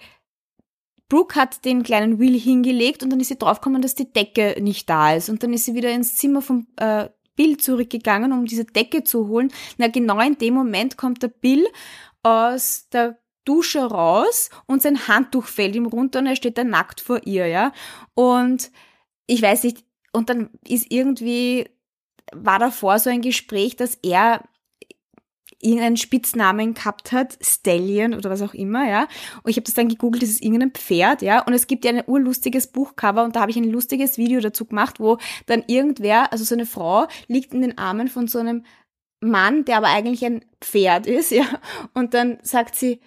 Brooke 1.12 1.38
hat 1.38 1.66
den 1.66 1.82
kleinen 1.82 2.18
Will 2.18 2.40
hingelegt 2.40 3.02
und 3.02 3.10
dann 3.10 3.20
ist 3.20 3.28
sie 3.28 3.36
draufgekommen, 3.36 3.82
dass 3.82 3.94
die 3.94 4.10
Decke 4.10 4.56
nicht 4.62 4.88
da 4.88 5.12
ist. 5.12 5.28
Und 5.28 5.42
dann 5.42 5.52
ist 5.52 5.66
sie 5.66 5.74
wieder 5.74 5.90
ins 5.90 6.16
Zimmer 6.16 6.40
vom 6.40 6.66
äh, 6.76 7.10
Bill 7.36 7.58
zurückgegangen, 7.58 8.32
um 8.32 8.46
diese 8.46 8.64
Decke 8.64 9.04
zu 9.04 9.28
holen. 9.28 9.52
Na, 9.76 9.88
genau 9.88 10.18
in 10.20 10.38
dem 10.38 10.54
Moment 10.54 10.96
kommt 10.96 11.22
der 11.22 11.28
Bill 11.28 11.66
aus 12.22 12.88
der 12.90 13.18
Dusche 13.44 13.84
raus 13.84 14.48
und 14.64 14.80
sein 14.80 15.06
Handtuch 15.06 15.44
fällt 15.44 15.76
ihm 15.76 15.84
runter 15.84 16.20
und 16.20 16.28
er 16.28 16.36
steht 16.36 16.56
da 16.56 16.64
nackt 16.64 17.02
vor 17.02 17.20
ihr, 17.26 17.46
ja. 17.46 17.72
Und 18.14 18.70
ich 19.26 19.42
weiß 19.42 19.64
nicht, 19.64 19.84
und 20.14 20.30
dann 20.30 20.48
ist 20.66 20.86
irgendwie, 20.90 21.68
war 22.32 22.58
davor 22.58 22.98
so 22.98 23.10
ein 23.10 23.20
Gespräch, 23.20 23.76
dass 23.76 23.96
er 23.96 24.44
irgendeinen 25.60 25.96
Spitznamen 25.96 26.74
gehabt 26.74 27.12
hat, 27.12 27.38
Stallion 27.40 28.14
oder 28.14 28.30
was 28.30 28.42
auch 28.42 28.54
immer, 28.54 28.88
ja. 28.88 29.08
Und 29.42 29.50
ich 29.50 29.56
habe 29.56 29.64
das 29.64 29.74
dann 29.74 29.88
gegoogelt, 29.88 30.22
das 30.22 30.30
ist 30.30 30.42
irgendein 30.42 30.72
Pferd, 30.72 31.22
ja. 31.22 31.42
Und 31.42 31.52
es 31.52 31.66
gibt 31.66 31.84
ja 31.84 31.90
ein 31.90 32.02
urlustiges 32.06 32.66
Buchcover 32.66 33.24
und 33.24 33.36
da 33.36 33.40
habe 33.40 33.50
ich 33.50 33.56
ein 33.56 33.70
lustiges 33.70 34.18
Video 34.18 34.40
dazu 34.40 34.64
gemacht, 34.64 35.00
wo 35.00 35.18
dann 35.46 35.64
irgendwer, 35.66 36.32
also 36.32 36.44
so 36.44 36.54
eine 36.54 36.66
Frau, 36.66 37.06
liegt 37.28 37.54
in 37.54 37.62
den 37.62 37.78
Armen 37.78 38.08
von 38.08 38.28
so 38.28 38.38
einem 38.38 38.64
Mann, 39.20 39.64
der 39.64 39.78
aber 39.78 39.88
eigentlich 39.88 40.24
ein 40.24 40.44
Pferd 40.60 41.06
ist, 41.06 41.30
ja. 41.32 41.46
Und 41.94 42.14
dann 42.14 42.38
sagt 42.42 42.74
sie, 42.74 43.00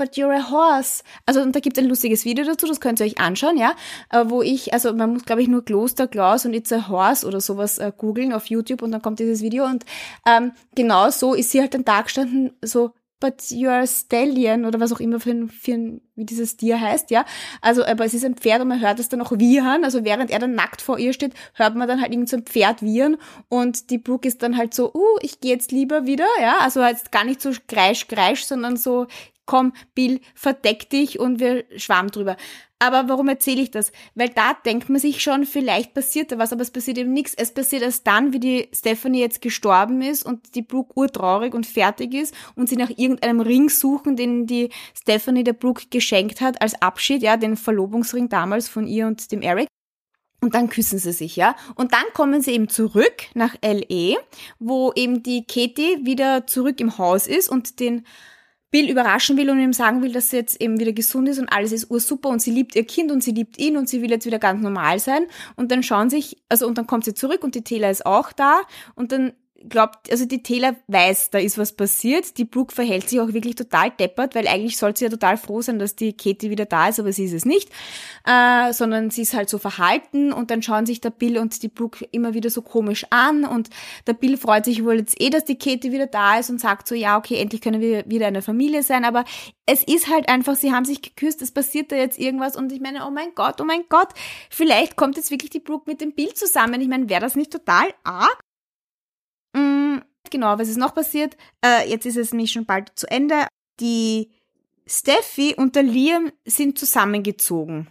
but 0.00 0.16
you're 0.16 0.32
a 0.32 0.50
horse. 0.50 1.04
Also 1.26 1.42
und 1.42 1.54
da 1.54 1.60
gibt 1.60 1.76
es 1.76 1.84
ein 1.84 1.88
lustiges 1.88 2.24
Video 2.24 2.44
dazu, 2.44 2.66
das 2.66 2.80
könnt 2.80 3.00
ihr 3.00 3.06
euch 3.06 3.18
anschauen, 3.18 3.58
ja, 3.58 3.74
äh, 4.10 4.24
wo 4.26 4.40
ich, 4.40 4.72
also 4.72 4.94
man 4.94 5.12
muss 5.12 5.26
glaube 5.26 5.42
ich 5.42 5.48
nur 5.48 5.62
Kloster 5.62 6.08
Klaus 6.08 6.46
und 6.46 6.54
It's 6.54 6.72
a 6.72 6.88
Horse 6.88 7.26
oder 7.26 7.40
sowas 7.40 7.78
äh, 7.78 7.92
googeln 7.94 8.32
auf 8.32 8.46
YouTube 8.46 8.80
und 8.80 8.92
dann 8.92 9.02
kommt 9.02 9.18
dieses 9.18 9.42
Video 9.42 9.66
und 9.66 9.84
ähm, 10.26 10.52
genau 10.74 11.10
so 11.10 11.34
ist 11.34 11.50
sie 11.50 11.60
halt 11.60 11.74
dann 11.74 11.84
da 11.84 12.00
gestanden, 12.00 12.52
so 12.62 12.92
but 13.20 13.42
you're 13.50 13.82
a 13.82 13.86
stallion 13.86 14.64
oder 14.64 14.80
was 14.80 14.92
auch 14.92 15.00
immer 15.00 15.20
für 15.20 15.32
ein, 15.32 15.48
für 15.50 15.72
ein, 15.74 16.00
wie 16.16 16.24
dieses 16.24 16.56
Tier 16.56 16.80
heißt, 16.80 17.10
ja. 17.10 17.26
Also, 17.60 17.84
aber 17.84 18.06
es 18.06 18.14
ist 18.14 18.24
ein 18.24 18.34
Pferd 18.34 18.62
und 18.62 18.68
man 18.68 18.80
hört 18.80 18.98
es 18.98 19.10
dann 19.10 19.20
auch 19.20 19.32
wiehern. 19.32 19.84
Also 19.84 20.04
während 20.04 20.30
er 20.30 20.38
dann 20.38 20.54
nackt 20.54 20.80
vor 20.80 20.98
ihr 20.98 21.12
steht, 21.12 21.34
hört 21.52 21.74
man 21.74 21.86
dann 21.86 22.00
halt 22.00 22.12
irgend 22.12 22.30
so 22.30 22.38
ein 22.38 22.44
Pferd 22.44 22.80
wiehern 22.80 23.18
und 23.50 23.90
die 23.90 23.98
Brooke 23.98 24.26
ist 24.26 24.42
dann 24.42 24.56
halt 24.56 24.72
so, 24.72 24.92
uh, 24.94 25.18
ich 25.20 25.40
gehe 25.40 25.52
jetzt 25.52 25.70
lieber 25.70 26.06
wieder, 26.06 26.26
ja. 26.40 26.58
Also 26.60 26.82
jetzt 26.82 27.12
gar 27.12 27.24
nicht 27.24 27.42
so 27.42 27.52
kreisch, 27.68 28.08
kreisch, 28.08 28.46
sondern 28.46 28.78
so, 28.78 29.06
komm, 29.50 29.72
Bill, 29.96 30.20
verdeck 30.36 30.90
dich 30.90 31.18
und 31.18 31.40
wir 31.40 31.64
schwammen 31.76 32.12
drüber. 32.12 32.36
Aber 32.78 33.08
warum 33.08 33.28
erzähle 33.28 33.62
ich 33.62 33.72
das? 33.72 33.90
Weil 34.14 34.28
da 34.28 34.54
denkt 34.54 34.88
man 34.88 35.00
sich 35.00 35.20
schon, 35.20 35.44
vielleicht 35.44 35.92
passiert 35.92 36.30
da 36.30 36.38
was, 36.38 36.52
aber 36.52 36.62
es 36.62 36.70
passiert 36.70 36.98
eben 36.98 37.12
nichts. 37.12 37.34
Es 37.34 37.52
passiert 37.52 37.82
erst 37.82 38.06
dann, 38.06 38.32
wie 38.32 38.38
die 38.38 38.68
Stephanie 38.72 39.18
jetzt 39.18 39.42
gestorben 39.42 40.02
ist 40.02 40.24
und 40.24 40.54
die 40.54 40.62
Brooke 40.62 40.92
urtraurig 40.94 41.52
und 41.52 41.66
fertig 41.66 42.14
ist 42.14 42.32
und 42.54 42.68
sie 42.68 42.76
nach 42.76 42.90
irgendeinem 42.90 43.40
Ring 43.40 43.68
suchen, 43.70 44.14
den 44.14 44.46
die 44.46 44.70
Stephanie 44.94 45.42
der 45.42 45.54
Brooke 45.54 45.86
geschenkt 45.90 46.40
hat 46.40 46.62
als 46.62 46.80
Abschied, 46.80 47.20
ja, 47.20 47.36
den 47.36 47.56
Verlobungsring 47.56 48.28
damals 48.28 48.68
von 48.68 48.86
ihr 48.86 49.08
und 49.08 49.32
dem 49.32 49.42
Eric. 49.42 49.66
Und 50.40 50.54
dann 50.54 50.68
küssen 50.68 51.00
sie 51.00 51.12
sich, 51.12 51.34
ja. 51.34 51.56
Und 51.74 51.92
dann 51.92 52.04
kommen 52.14 52.40
sie 52.40 52.52
eben 52.52 52.68
zurück 52.68 53.24
nach 53.34 53.56
LE, 53.64 54.16
wo 54.60 54.92
eben 54.94 55.24
die 55.24 55.44
Katie 55.44 55.98
wieder 56.06 56.46
zurück 56.46 56.80
im 56.80 56.98
Haus 56.98 57.26
ist 57.26 57.48
und 57.48 57.80
den 57.80 58.06
Bill 58.70 58.88
überraschen 58.88 59.36
will 59.36 59.50
und 59.50 59.60
ihm 59.60 59.72
sagen 59.72 60.02
will, 60.02 60.12
dass 60.12 60.30
sie 60.30 60.36
jetzt 60.36 60.60
eben 60.60 60.78
wieder 60.78 60.92
gesund 60.92 61.28
ist 61.28 61.38
und 61.38 61.48
alles 61.48 61.72
ist 61.72 61.90
ursuper 61.90 62.28
und 62.28 62.40
sie 62.40 62.52
liebt 62.52 62.76
ihr 62.76 62.86
Kind 62.86 63.10
und 63.10 63.22
sie 63.22 63.32
liebt 63.32 63.58
ihn 63.58 63.76
und 63.76 63.88
sie 63.88 64.00
will 64.02 64.10
jetzt 64.10 64.26
wieder 64.26 64.38
ganz 64.38 64.62
normal 64.62 64.98
sein. 64.98 65.26
Und 65.56 65.72
dann 65.72 65.82
schauen 65.82 66.10
sich, 66.10 66.36
also 66.48 66.66
und 66.66 66.78
dann 66.78 66.86
kommt 66.86 67.04
sie 67.04 67.14
zurück 67.14 67.42
und 67.42 67.54
die 67.54 67.64
Taylor 67.64 67.90
ist 67.90 68.06
auch 68.06 68.32
da 68.32 68.60
und 68.94 69.12
dann 69.12 69.32
glaubt, 69.68 70.10
also 70.10 70.24
die 70.24 70.42
Taylor 70.42 70.74
weiß, 70.88 71.30
da 71.30 71.38
ist 71.38 71.58
was 71.58 71.72
passiert. 71.72 72.38
Die 72.38 72.44
Brooke 72.44 72.74
verhält 72.74 73.08
sich 73.08 73.20
auch 73.20 73.32
wirklich 73.32 73.54
total 73.54 73.90
deppert, 73.90 74.34
weil 74.34 74.48
eigentlich 74.48 74.76
sollte 74.76 74.98
sie 74.98 75.04
ja 75.04 75.10
total 75.10 75.36
froh 75.36 75.60
sein, 75.60 75.78
dass 75.78 75.96
die 75.96 76.16
Katie 76.16 76.50
wieder 76.50 76.64
da 76.64 76.88
ist, 76.88 76.98
aber 76.98 77.12
sie 77.12 77.24
ist 77.24 77.32
es 77.32 77.44
nicht, 77.44 77.70
äh, 78.26 78.72
sondern 78.72 79.10
sie 79.10 79.22
ist 79.22 79.34
halt 79.34 79.48
so 79.50 79.58
verhalten 79.58 80.32
und 80.32 80.50
dann 80.50 80.62
schauen 80.62 80.86
sich 80.86 81.00
der 81.00 81.10
Bill 81.10 81.38
und 81.38 81.62
die 81.62 81.68
Brooke 81.68 82.06
immer 82.12 82.34
wieder 82.34 82.50
so 82.50 82.62
komisch 82.62 83.06
an 83.10 83.44
und 83.44 83.70
der 84.06 84.14
Bill 84.14 84.36
freut 84.36 84.64
sich 84.64 84.84
wohl 84.84 84.98
jetzt 84.98 85.20
eh, 85.20 85.30
dass 85.30 85.44
die 85.44 85.58
Katie 85.58 85.92
wieder 85.92 86.06
da 86.06 86.38
ist 86.38 86.50
und 86.50 86.60
sagt 86.60 86.88
so, 86.88 86.94
ja, 86.94 87.18
okay, 87.18 87.36
endlich 87.36 87.60
können 87.60 87.80
wir 87.80 88.04
wieder 88.06 88.26
eine 88.26 88.42
Familie 88.42 88.82
sein, 88.82 89.04
aber 89.04 89.24
es 89.66 89.82
ist 89.84 90.08
halt 90.08 90.28
einfach, 90.28 90.56
sie 90.56 90.72
haben 90.72 90.84
sich 90.84 91.02
geküsst, 91.02 91.42
es 91.42 91.52
passiert 91.52 91.92
da 91.92 91.96
jetzt 91.96 92.18
irgendwas 92.18 92.56
und 92.56 92.72
ich 92.72 92.80
meine, 92.80 93.06
oh 93.06 93.10
mein 93.10 93.34
Gott, 93.34 93.60
oh 93.60 93.64
mein 93.64 93.84
Gott, 93.88 94.08
vielleicht 94.48 94.96
kommt 94.96 95.16
jetzt 95.16 95.30
wirklich 95.30 95.50
die 95.50 95.60
Brooke 95.60 95.88
mit 95.88 96.00
dem 96.00 96.12
Bill 96.12 96.32
zusammen. 96.34 96.80
Ich 96.80 96.88
meine, 96.88 97.08
wäre 97.08 97.20
das 97.20 97.36
nicht 97.36 97.52
total 97.52 97.88
arg? 98.04 98.49
Genau, 100.30 100.58
was 100.58 100.68
ist 100.68 100.78
noch 100.78 100.94
passiert? 100.94 101.36
Äh, 101.64 101.90
jetzt 101.90 102.06
ist 102.06 102.16
es 102.16 102.32
nämlich 102.32 102.52
schon 102.52 102.66
bald 102.66 102.92
zu 102.94 103.10
Ende. 103.10 103.46
Die 103.80 104.30
Steffi 104.86 105.54
und 105.56 105.76
der 105.76 105.82
Liam 105.82 106.32
sind 106.44 106.78
zusammengezogen. 106.78 107.88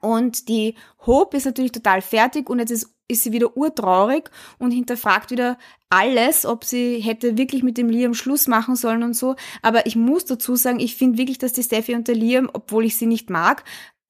Und 0.00 0.48
die 0.48 0.74
Hope 1.06 1.36
ist 1.36 1.46
natürlich 1.46 1.72
total 1.72 2.02
fertig 2.02 2.50
und 2.50 2.58
jetzt 2.58 2.70
ist, 2.70 2.94
ist 3.08 3.22
sie 3.22 3.32
wieder 3.32 3.56
urtraurig 3.56 4.30
und 4.58 4.70
hinterfragt 4.70 5.30
wieder 5.30 5.58
alles, 5.88 6.44
ob 6.44 6.64
sie 6.64 7.00
hätte 7.00 7.38
wirklich 7.38 7.62
mit 7.62 7.78
dem 7.78 7.88
Liam 7.88 8.14
Schluss 8.14 8.46
machen 8.46 8.76
sollen 8.76 9.02
und 9.02 9.14
so. 9.14 9.36
Aber 9.62 9.86
ich 9.86 9.96
muss 9.96 10.24
dazu 10.24 10.56
sagen, 10.56 10.80
ich 10.80 10.96
finde 10.96 11.18
wirklich, 11.18 11.38
dass 11.38 11.52
die 11.52 11.62
Steffi 11.62 11.94
und 11.94 12.08
der 12.08 12.16
Liam, 12.16 12.50
obwohl 12.52 12.84
ich 12.84 12.96
sie 12.96 13.06
nicht 13.06 13.30
mag, 13.30 13.64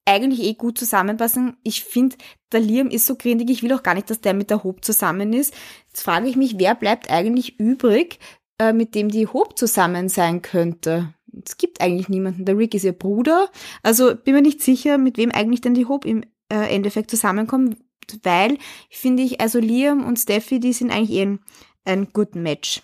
eigentlich 0.05 0.40
eh 0.43 0.55
gut 0.55 0.79
zusammenpassen. 0.79 1.57
Ich 1.62 1.85
finde, 1.85 2.17
der 2.53 2.61
Liam 2.61 2.88
ist 2.88 3.07
so 3.07 3.17
grindig, 3.17 3.51
ich 3.51 3.62
will 3.62 3.73
auch 3.73 3.83
gar 3.83 3.95
nicht, 3.95 4.11
dass 4.11 4.21
der 4.21 4.35
mit 4.35 4.51
der 4.51 4.64
Hope 4.64 4.81
zusammen 4.81 5.33
ist. 5.33 5.55
Jetzt 5.88 6.03
frage 6.03 6.29
ich 6.29 6.37
mich, 6.37 6.59
wer 6.59 6.75
bleibt 6.75 7.11
eigentlich 7.11 7.59
übrig, 7.59 8.19
äh, 8.59 8.73
mit 8.73 8.95
dem 8.95 9.09
die 9.09 9.27
Hope 9.27 9.55
zusammen 9.55 10.09
sein 10.09 10.43
könnte? 10.43 11.14
Es 11.45 11.57
gibt 11.57 11.81
eigentlich 11.81 12.09
niemanden. 12.09 12.45
Der 12.45 12.57
Rick 12.57 12.75
ist 12.75 12.85
ihr 12.85 12.93
Bruder. 12.93 13.51
Also 13.83 14.14
bin 14.14 14.35
mir 14.35 14.43
nicht 14.43 14.62
sicher, 14.62 14.99
mit 14.99 15.17
wem 15.17 15.33
eigentlich 15.33 15.62
denn 15.62 15.75
die 15.75 15.87
Hope 15.87 16.07
im 16.07 16.23
äh, 16.53 16.75
Endeffekt 16.75 17.11
zusammenkommt, 17.11 17.77
weil, 18.23 18.59
finde 18.90 19.23
ich, 19.23 19.40
also 19.40 19.59
Liam 19.59 20.05
und 20.05 20.19
Steffi, 20.19 20.61
die 20.61 20.73
sind 20.73 20.90
eigentlich 20.90 21.19
eh 21.19 21.23
ein, 21.23 21.40
ein 21.85 22.09
good 22.12 22.37
Match. 22.37 22.83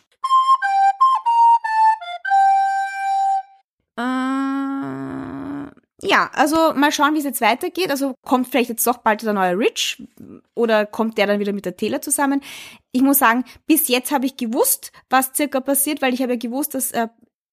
Ja, 6.02 6.30
also 6.32 6.72
mal 6.74 6.92
schauen, 6.92 7.14
wie 7.14 7.18
es 7.18 7.24
jetzt 7.24 7.40
weitergeht. 7.40 7.90
Also 7.90 8.14
kommt 8.24 8.48
vielleicht 8.48 8.70
jetzt 8.70 8.86
doch 8.86 8.98
bald 8.98 9.22
der 9.22 9.32
neue 9.32 9.58
Rich 9.58 10.02
oder 10.54 10.86
kommt 10.86 11.18
der 11.18 11.26
dann 11.26 11.40
wieder 11.40 11.52
mit 11.52 11.66
der 11.66 11.76
Taylor 11.76 12.00
zusammen? 12.00 12.40
Ich 12.92 13.02
muss 13.02 13.18
sagen, 13.18 13.44
bis 13.66 13.88
jetzt 13.88 14.10
habe 14.10 14.26
ich 14.26 14.36
gewusst, 14.36 14.92
was 15.10 15.32
circa 15.34 15.60
passiert, 15.60 16.00
weil 16.00 16.14
ich 16.14 16.22
habe 16.22 16.32
ja 16.32 16.38
gewusst, 16.38 16.74
dass 16.74 16.92
äh, 16.92 17.08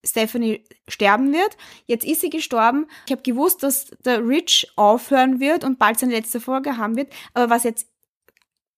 Stephanie 0.05 0.63
sterben 0.87 1.33
wird. 1.33 1.57
Jetzt 1.85 2.05
ist 2.05 2.21
sie 2.21 2.29
gestorben. 2.29 2.87
Ich 3.05 3.11
habe 3.11 3.21
gewusst, 3.21 3.63
dass 3.63 3.87
der 4.05 4.25
Rich 4.25 4.71
aufhören 4.75 5.39
wird 5.39 5.63
und 5.63 5.79
bald 5.79 5.99
seine 5.99 6.13
letzte 6.13 6.39
Folge 6.39 6.77
haben 6.77 6.95
wird. 6.95 7.11
Aber 7.33 7.49
was 7.49 7.63
jetzt 7.63 7.87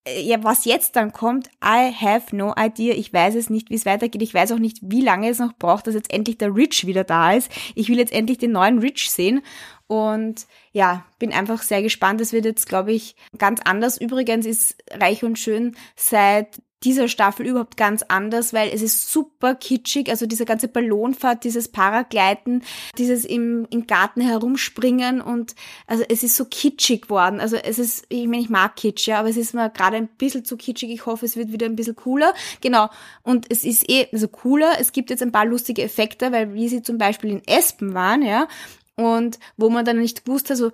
ja, 0.07 0.43
was 0.43 0.65
jetzt 0.65 0.95
dann 0.95 1.11
kommt, 1.11 1.47
I 1.63 1.93
have 1.93 2.35
no 2.35 2.53
idea. 2.57 2.93
Ich 2.95 3.13
weiß 3.13 3.35
es 3.35 3.49
nicht, 3.49 3.69
wie 3.69 3.75
es 3.75 3.85
weitergeht. 3.85 4.21
Ich 4.21 4.33
weiß 4.33 4.51
auch 4.51 4.59
nicht, 4.59 4.79
wie 4.81 5.01
lange 5.01 5.29
es 5.29 5.39
noch 5.39 5.53
braucht, 5.53 5.87
dass 5.87 5.95
jetzt 5.95 6.13
endlich 6.13 6.37
der 6.37 6.55
Rich 6.55 6.87
wieder 6.87 7.03
da 7.03 7.33
ist. 7.33 7.51
Ich 7.75 7.89
will 7.89 7.97
jetzt 7.97 8.13
endlich 8.13 8.37
den 8.37 8.51
neuen 8.51 8.79
Rich 8.79 9.11
sehen. 9.11 9.41
Und 9.87 10.45
ja, 10.71 11.05
bin 11.17 11.33
einfach 11.33 11.61
sehr 11.61 11.81
gespannt. 11.81 12.21
Es 12.21 12.31
wird 12.31 12.45
jetzt, 12.45 12.69
glaube 12.69 12.93
ich, 12.93 13.15
ganz 13.37 13.59
anders. 13.65 13.99
Übrigens 13.99 14.45
ist 14.45 14.77
Reich 14.91 15.23
und 15.23 15.37
Schön 15.37 15.75
seit 15.95 16.61
dieser 16.83 17.09
Staffel 17.09 17.45
überhaupt 17.45 17.75
ganz 17.75 18.03
anders, 18.07 18.53
weil 18.53 18.69
es 18.73 18.81
ist 18.81 19.11
super 19.11 19.55
kitschig, 19.55 20.09
also 20.09 20.25
diese 20.25 20.45
ganze 20.45 20.67
Ballonfahrt, 20.67 21.43
dieses 21.43 21.67
Paragleiten, 21.67 22.63
dieses 22.97 23.25
im, 23.25 23.67
im 23.69 23.85
Garten 23.85 24.21
herumspringen 24.21 25.19
und 25.19 25.55
also 25.87 26.03
es 26.07 26.23
ist 26.23 26.37
so 26.37 26.45
kitschig 26.45 27.09
worden. 27.09 27.41
Also 27.41 27.57
es 27.57 27.79
ist, 27.79 28.05
ich 28.09 28.27
meine, 28.27 28.41
ich 28.41 28.49
mag 28.49 28.77
Kitsch, 28.77 29.07
ja, 29.07 29.19
aber 29.19 29.29
es 29.29 29.37
ist 29.37 29.53
mir 29.53 29.69
gerade 29.69 29.97
ein 29.97 30.07
bisschen 30.07 30.45
zu 30.45 30.55
kitschig. 30.55 30.89
Ich 30.89 31.05
hoffe, 31.05 31.25
es 31.25 31.35
wird 31.35 31.51
wieder 31.51 31.65
ein 31.65 31.75
bisschen 31.75 31.95
cooler. 31.95 32.33
Genau. 32.61 32.89
Und 33.23 33.47
es 33.49 33.65
ist 33.65 33.89
eh, 33.89 34.07
also 34.13 34.27
cooler. 34.27 34.73
Es 34.79 34.93
gibt 34.93 35.09
jetzt 35.09 35.21
ein 35.21 35.31
paar 35.31 35.45
lustige 35.45 35.83
Effekte, 35.83 36.31
weil 36.31 36.53
wie 36.53 36.69
sie 36.69 36.81
zum 36.81 36.97
Beispiel 36.97 37.31
in 37.31 37.47
Espen 37.47 37.93
waren, 37.93 38.21
ja, 38.21 38.47
und 38.95 39.39
wo 39.57 39.69
man 39.69 39.85
dann 39.85 39.99
nicht 39.99 40.27
wusste, 40.27 40.53
also 40.53 40.71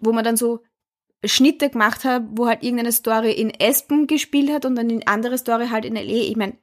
wo 0.00 0.12
man 0.12 0.24
dann 0.24 0.36
so 0.36 0.62
Schnitte 1.24 1.70
gemacht 1.70 2.04
habe, 2.04 2.26
wo 2.32 2.46
halt 2.46 2.62
irgendeine 2.62 2.92
Story 2.92 3.32
in 3.32 3.50
Espen 3.50 4.06
gespielt 4.06 4.52
hat 4.52 4.64
und 4.64 4.76
dann 4.76 4.90
eine 4.90 5.06
andere 5.06 5.38
Story 5.38 5.68
halt 5.68 5.84
in 5.84 5.96
L.A. 5.96 6.12
Ich 6.12 6.36
meine, 6.36 6.56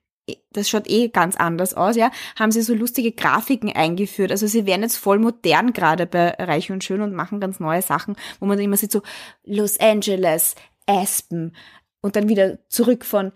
das 0.52 0.70
schaut 0.70 0.90
eh 0.90 1.10
ganz 1.10 1.36
anders 1.36 1.74
aus, 1.74 1.96
ja, 1.96 2.12
haben 2.40 2.52
sie 2.52 2.62
so 2.62 2.74
lustige 2.74 3.12
Grafiken 3.12 3.72
eingeführt. 3.72 4.32
Also 4.32 4.48
sie 4.48 4.66
werden 4.66 4.82
jetzt 4.82 4.98
voll 4.98 5.20
modern 5.20 5.74
gerade 5.74 6.06
bei 6.06 6.30
Reich 6.32 6.72
und 6.72 6.84
Schön 6.84 7.02
und 7.02 7.14
machen 7.14 7.40
ganz 7.40 7.60
neue 7.60 7.82
Sachen, 7.82 8.16
wo 8.40 8.46
man 8.46 8.58
dann 8.58 8.66
immer 8.66 8.78
sieht 8.78 8.92
so 8.92 9.02
Los 9.44 9.80
Angeles, 9.80 10.56
Aspen 10.88 11.56
und 12.02 12.16
dann 12.16 12.30
wieder 12.30 12.60
zurück 12.70 13.06
von 13.06 13.34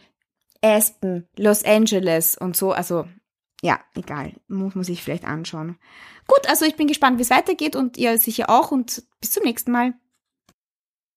Aspen, 0.61 1.27
Los 1.37 1.63
Angeles 1.63 2.37
und 2.37 2.55
so. 2.55 2.71
Also 2.71 3.05
ja, 3.61 3.79
egal, 3.95 4.33
muss 4.47 4.75
man 4.75 4.83
sich 4.83 5.03
vielleicht 5.03 5.25
anschauen. 5.25 5.77
Gut, 6.27 6.47
also 6.47 6.65
ich 6.65 6.75
bin 6.75 6.87
gespannt, 6.87 7.17
wie 7.17 7.23
es 7.23 7.29
weitergeht 7.29 7.75
und 7.75 7.97
ihr 7.97 8.17
sicher 8.17 8.49
auch 8.49 8.71
und 8.71 9.03
bis 9.19 9.31
zum 9.31 9.43
nächsten 9.43 9.71
Mal. 9.71 9.93